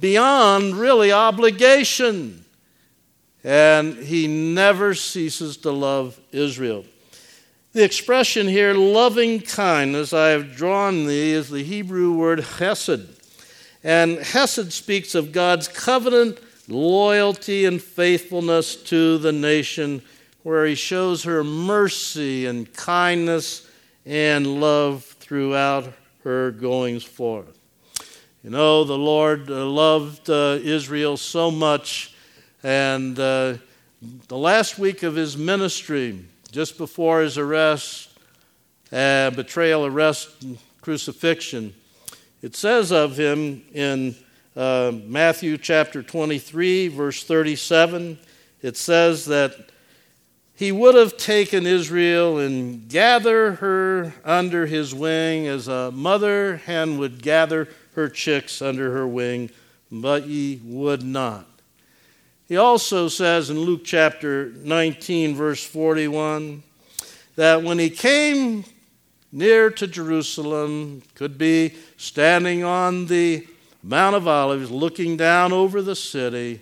beyond 0.00 0.74
really 0.74 1.12
obligation. 1.12 2.44
And 3.42 3.96
he 3.96 4.26
never 4.26 4.94
ceases 4.94 5.56
to 5.58 5.70
love 5.70 6.20
Israel. 6.30 6.84
The 7.72 7.84
expression 7.84 8.48
here, 8.48 8.74
loving 8.74 9.40
kindness, 9.40 10.12
I 10.12 10.30
have 10.30 10.56
drawn 10.56 11.06
thee, 11.06 11.30
is 11.30 11.50
the 11.50 11.62
Hebrew 11.62 12.12
word 12.12 12.40
hesed. 12.40 13.06
And 13.84 14.18
hesed 14.18 14.72
speaks 14.72 15.14
of 15.14 15.30
God's 15.30 15.68
covenant 15.68 16.40
loyalty 16.66 17.66
and 17.66 17.80
faithfulness 17.80 18.74
to 18.74 19.18
the 19.18 19.30
nation 19.30 20.02
where 20.42 20.66
he 20.66 20.74
shows 20.74 21.22
her 21.22 21.44
mercy 21.44 22.46
and 22.46 22.72
kindness 22.72 23.68
and 24.04 24.60
love 24.60 25.04
throughout 25.04 25.92
her 26.24 26.50
goings 26.50 27.04
forth. 27.04 27.56
You 28.42 28.50
know, 28.50 28.82
the 28.82 28.98
Lord 28.98 29.48
uh, 29.48 29.64
loved 29.64 30.28
uh, 30.28 30.58
Israel 30.60 31.16
so 31.16 31.52
much, 31.52 32.14
and 32.64 33.16
uh, 33.16 33.54
the 34.26 34.38
last 34.38 34.76
week 34.76 35.04
of 35.04 35.14
his 35.14 35.36
ministry, 35.36 36.24
just 36.50 36.78
before 36.78 37.20
his 37.20 37.38
arrest, 37.38 38.10
uh, 38.92 39.30
betrayal, 39.30 39.86
arrest, 39.86 40.44
crucifixion, 40.80 41.74
it 42.42 42.56
says 42.56 42.90
of 42.90 43.18
him 43.18 43.62
in 43.72 44.14
uh, 44.56 44.92
Matthew 45.06 45.58
chapter 45.58 46.02
23, 46.02 46.88
verse 46.88 47.22
37, 47.22 48.18
it 48.62 48.76
says 48.76 49.26
that 49.26 49.70
he 50.54 50.72
would 50.72 50.94
have 50.94 51.16
taken 51.16 51.66
Israel 51.66 52.38
and 52.38 52.88
gathered 52.88 53.56
her 53.56 54.12
under 54.24 54.66
his 54.66 54.94
wing 54.94 55.46
as 55.46 55.68
a 55.68 55.90
mother 55.90 56.56
hen 56.58 56.98
would 56.98 57.22
gather 57.22 57.68
her 57.94 58.08
chicks 58.08 58.60
under 58.60 58.92
her 58.92 59.06
wing, 59.06 59.50
but 59.90 60.26
ye 60.26 60.60
would 60.64 61.02
not. 61.02 61.49
He 62.50 62.56
also 62.56 63.06
says 63.06 63.48
in 63.48 63.60
Luke 63.60 63.82
chapter 63.84 64.46
19, 64.64 65.36
verse 65.36 65.64
41, 65.64 66.64
that 67.36 67.62
when 67.62 67.78
he 67.78 67.90
came 67.90 68.64
near 69.30 69.70
to 69.70 69.86
Jerusalem, 69.86 71.02
could 71.14 71.38
be 71.38 71.76
standing 71.96 72.64
on 72.64 73.06
the 73.06 73.46
Mount 73.84 74.16
of 74.16 74.26
Olives, 74.26 74.68
looking 74.68 75.16
down 75.16 75.52
over 75.52 75.80
the 75.80 75.94
city, 75.94 76.60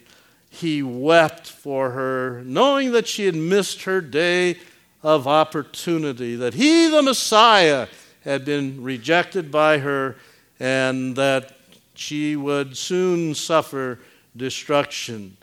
he 0.50 0.82
wept 0.82 1.46
for 1.46 1.92
her, 1.92 2.42
knowing 2.44 2.92
that 2.92 3.08
she 3.08 3.24
had 3.24 3.34
missed 3.34 3.84
her 3.84 4.02
day 4.02 4.58
of 5.02 5.26
opportunity, 5.26 6.36
that 6.36 6.52
he, 6.52 6.90
the 6.90 7.02
Messiah, 7.02 7.86
had 8.24 8.44
been 8.44 8.82
rejected 8.82 9.50
by 9.50 9.78
her, 9.78 10.16
and 10.60 11.16
that 11.16 11.56
she 11.94 12.36
would 12.36 12.76
soon 12.76 13.34
suffer 13.34 13.98
destruction. 14.36 15.37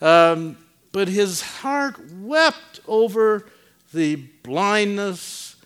Um, 0.00 0.56
but 0.92 1.08
his 1.08 1.42
heart 1.42 1.96
wept 2.12 2.80
over 2.86 3.46
the 3.92 4.16
blindness 4.42 5.56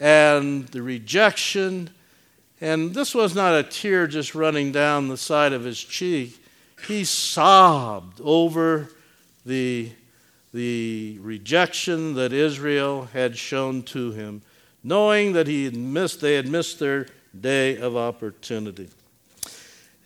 and 0.00 0.66
the 0.68 0.82
rejection. 0.82 1.90
And 2.60 2.94
this 2.94 3.14
was 3.14 3.34
not 3.34 3.54
a 3.54 3.62
tear 3.62 4.06
just 4.06 4.34
running 4.34 4.72
down 4.72 5.08
the 5.08 5.16
side 5.16 5.52
of 5.52 5.64
his 5.64 5.82
cheek. 5.82 6.42
He 6.86 7.04
sobbed 7.04 8.20
over 8.22 8.90
the, 9.44 9.90
the 10.52 11.18
rejection 11.20 12.14
that 12.14 12.32
Israel 12.32 13.08
had 13.12 13.36
shown 13.36 13.82
to 13.84 14.12
him, 14.12 14.42
knowing 14.82 15.32
that 15.32 15.46
he 15.46 15.64
had 15.64 15.76
missed, 15.76 16.20
they 16.20 16.34
had 16.34 16.48
missed 16.48 16.78
their 16.78 17.06
day 17.38 17.78
of 17.78 17.96
opportunity. 17.96 18.88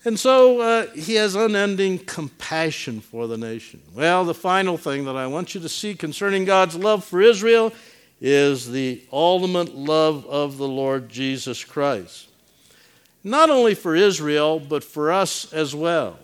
And 0.04 0.18
so 0.18 0.60
uh, 0.60 0.86
he 0.88 1.16
has 1.16 1.34
unending 1.34 1.98
compassion 1.98 3.00
for 3.00 3.26
the 3.26 3.36
nation. 3.36 3.82
Well, 3.94 4.24
the 4.24 4.34
final 4.34 4.78
thing 4.78 5.04
that 5.04 5.16
I 5.16 5.26
want 5.26 5.54
you 5.54 5.60
to 5.60 5.68
see 5.68 5.94
concerning 5.94 6.46
God's 6.46 6.74
love 6.74 7.04
for 7.04 7.20
Israel 7.20 7.72
is 8.18 8.70
the 8.70 9.02
ultimate 9.12 9.74
love 9.74 10.26
of 10.26 10.56
the 10.56 10.68
Lord 10.68 11.10
Jesus 11.10 11.64
Christ. 11.64 12.28
Not 13.22 13.50
only 13.50 13.74
for 13.74 13.94
Israel, 13.94 14.58
but 14.58 14.82
for 14.82 15.12
us 15.12 15.52
as 15.52 15.74
well. 15.74 16.18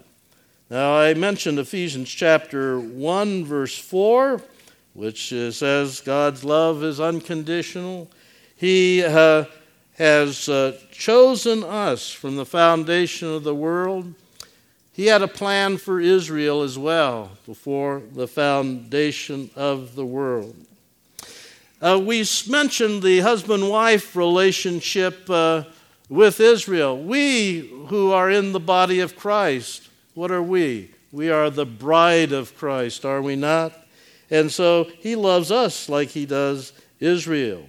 Now, 0.70 0.96
I 0.96 1.12
mentioned 1.12 1.58
Ephesians 1.58 2.08
chapter 2.08 2.80
1, 2.80 3.44
verse 3.44 3.76
4, 3.78 4.40
which 4.94 5.28
says 5.28 6.00
God's 6.00 6.44
love 6.44 6.82
is 6.82 6.98
unconditional. 6.98 8.10
He 8.56 9.04
uh, 9.04 9.44
has 9.98 10.48
uh, 10.48 10.78
chosen 10.92 11.64
us 11.64 12.10
from 12.10 12.36
the 12.36 12.44
foundation 12.44 13.28
of 13.28 13.44
the 13.44 13.54
world. 13.54 14.14
He 14.92 15.06
had 15.06 15.22
a 15.22 15.28
plan 15.28 15.78
for 15.78 16.00
Israel 16.00 16.62
as 16.62 16.78
well 16.78 17.30
before 17.46 18.02
the 18.12 18.28
foundation 18.28 19.50
of 19.56 19.94
the 19.94 20.04
world. 20.04 20.54
Uh, 21.80 22.00
we 22.02 22.24
mentioned 22.48 23.02
the 23.02 23.20
husband 23.20 23.68
wife 23.68 24.16
relationship 24.16 25.28
uh, 25.28 25.64
with 26.08 26.40
Israel. 26.40 26.98
We 26.98 27.68
who 27.88 28.12
are 28.12 28.30
in 28.30 28.52
the 28.52 28.60
body 28.60 29.00
of 29.00 29.16
Christ, 29.16 29.88
what 30.14 30.30
are 30.30 30.42
we? 30.42 30.90
We 31.12 31.30
are 31.30 31.50
the 31.50 31.66
bride 31.66 32.32
of 32.32 32.56
Christ, 32.56 33.04
are 33.04 33.22
we 33.22 33.36
not? 33.36 33.72
And 34.30 34.50
so 34.50 34.84
he 34.98 35.16
loves 35.16 35.50
us 35.50 35.88
like 35.88 36.08
he 36.08 36.26
does 36.26 36.72
Israel. 37.00 37.66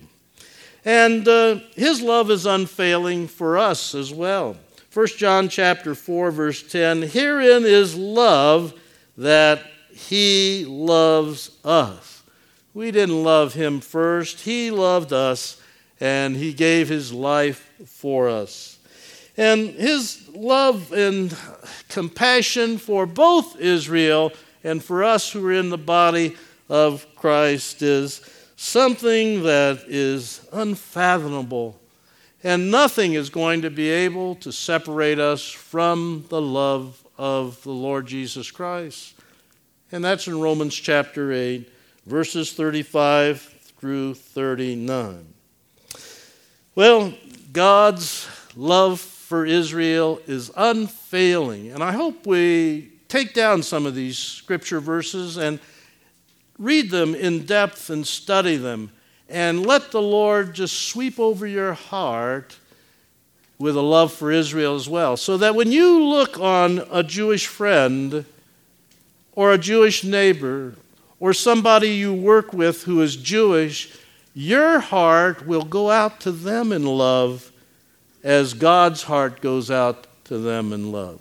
And 0.88 1.28
uh, 1.28 1.60
his 1.76 2.02
love 2.02 2.32
is 2.32 2.46
unfailing 2.46 3.28
for 3.28 3.58
us 3.58 3.94
as 3.94 4.14
well. 4.14 4.56
1 4.94 5.08
John 5.18 5.50
chapter 5.50 5.94
4 5.94 6.32
verse 6.32 6.64
10, 6.64 7.02
herein 7.02 7.66
is 7.66 7.94
love 7.94 8.74
that 9.18 9.64
he 9.92 10.64
loves 10.64 11.52
us. 11.66 12.24
We 12.74 12.92
didn't 12.92 13.22
love 13.22 13.54
him 13.54 13.82
first, 13.82 14.40
he 14.40 14.72
loved 14.72 15.12
us 15.12 15.62
and 16.00 16.38
he 16.38 16.54
gave 16.54 16.88
his 16.88 17.12
life 17.12 17.70
for 17.86 18.30
us. 18.30 18.80
And 19.36 19.72
his 19.72 20.30
love 20.34 20.94
and 20.94 21.36
compassion 21.90 22.78
for 22.78 23.06
both 23.06 23.60
Israel 23.60 24.32
and 24.64 24.82
for 24.82 25.04
us 25.04 25.34
who 25.34 25.46
are 25.48 25.52
in 25.52 25.70
the 25.70 25.78
body 25.78 26.38
of 26.70 27.06
Christ 27.18 27.82
is 27.82 28.22
something 28.58 29.44
that 29.44 29.84
is 29.88 30.46
unfathomable, 30.52 31.80
and 32.44 32.70
nothing 32.72 33.14
is 33.14 33.30
going 33.30 33.62
to 33.62 33.70
be 33.70 33.90
able 33.90 34.36
to 34.36 34.52
separate 34.52 35.20
us 35.20 35.48
from 35.48 36.26
the 36.30 36.42
love 36.42 37.06
of 37.18 37.62
the 37.64 37.72
Lord 37.72 38.08
Jesus 38.08 38.52
Christ. 38.52 39.14
And 39.92 40.04
that's 40.04 40.28
in 40.28 40.42
Romans 40.42 40.76
chapter 40.76 41.32
8, 41.32 41.72
verses 42.06 42.52
35 42.54 43.42
through 43.80 44.16
39. 44.16 45.34
Well, 46.74 47.14
God's 47.54 48.28
love 48.56 49.00
for 49.00 49.46
Israel 49.46 50.20
is 50.26 50.52
unfailing, 50.58 51.72
and 51.72 51.84
I 51.84 51.92
hope 51.92 52.26
we 52.26 52.92
take 53.08 53.36
down 53.36 53.62
some 53.62 53.86
of 53.86 53.94
these 53.94 54.18
scripture 54.18 54.80
verses 54.80 55.38
and 55.38 55.60
read 56.60 56.90
them 56.90 57.14
in 57.16 57.46
depth 57.46 57.90
and 57.90 58.06
study 58.06 58.58
them, 58.58 58.92
and 59.30 59.66
let 59.66 59.92
the 59.92 60.02
Lord 60.02 60.54
just 60.54 60.88
sweep 60.88 61.20
over 61.20 61.46
your 61.46 61.74
heart 61.74 62.58
with 63.60 63.76
a 63.76 63.82
love 63.82 64.14
for 64.14 64.32
Israel 64.32 64.76
as 64.76 64.88
well. 64.88 65.18
So 65.18 65.38
that 65.38 65.56
when 65.56 65.72
you 65.72 66.04
look 66.04 66.40
on 66.40 66.86
a 66.92 67.04
Jewish 67.04 67.48
friend 67.48 68.26
or 69.34 69.52
a 69.52 69.58
Jewish 69.58 70.04
neighbor 70.04 70.76
or 71.20 71.34
somebody 71.34 71.90
you 71.90 72.14
work 72.14 72.54
with 72.54 72.84
who 72.84 73.02
is 73.02 73.16
Jewish, 73.16 73.98
your 74.34 74.80
heart 74.80 75.48
will 75.48 75.64
go 75.64 75.90
out 75.90 76.20
to 76.22 76.32
them 76.32 76.72
in 76.72 76.86
love 76.86 77.52
as 78.24 78.54
God's 78.54 79.04
heart 79.04 79.42
goes 79.42 79.72
out 79.72 80.06
to 80.26 80.38
them 80.38 80.72
in 80.74 80.92
love. 80.92 81.20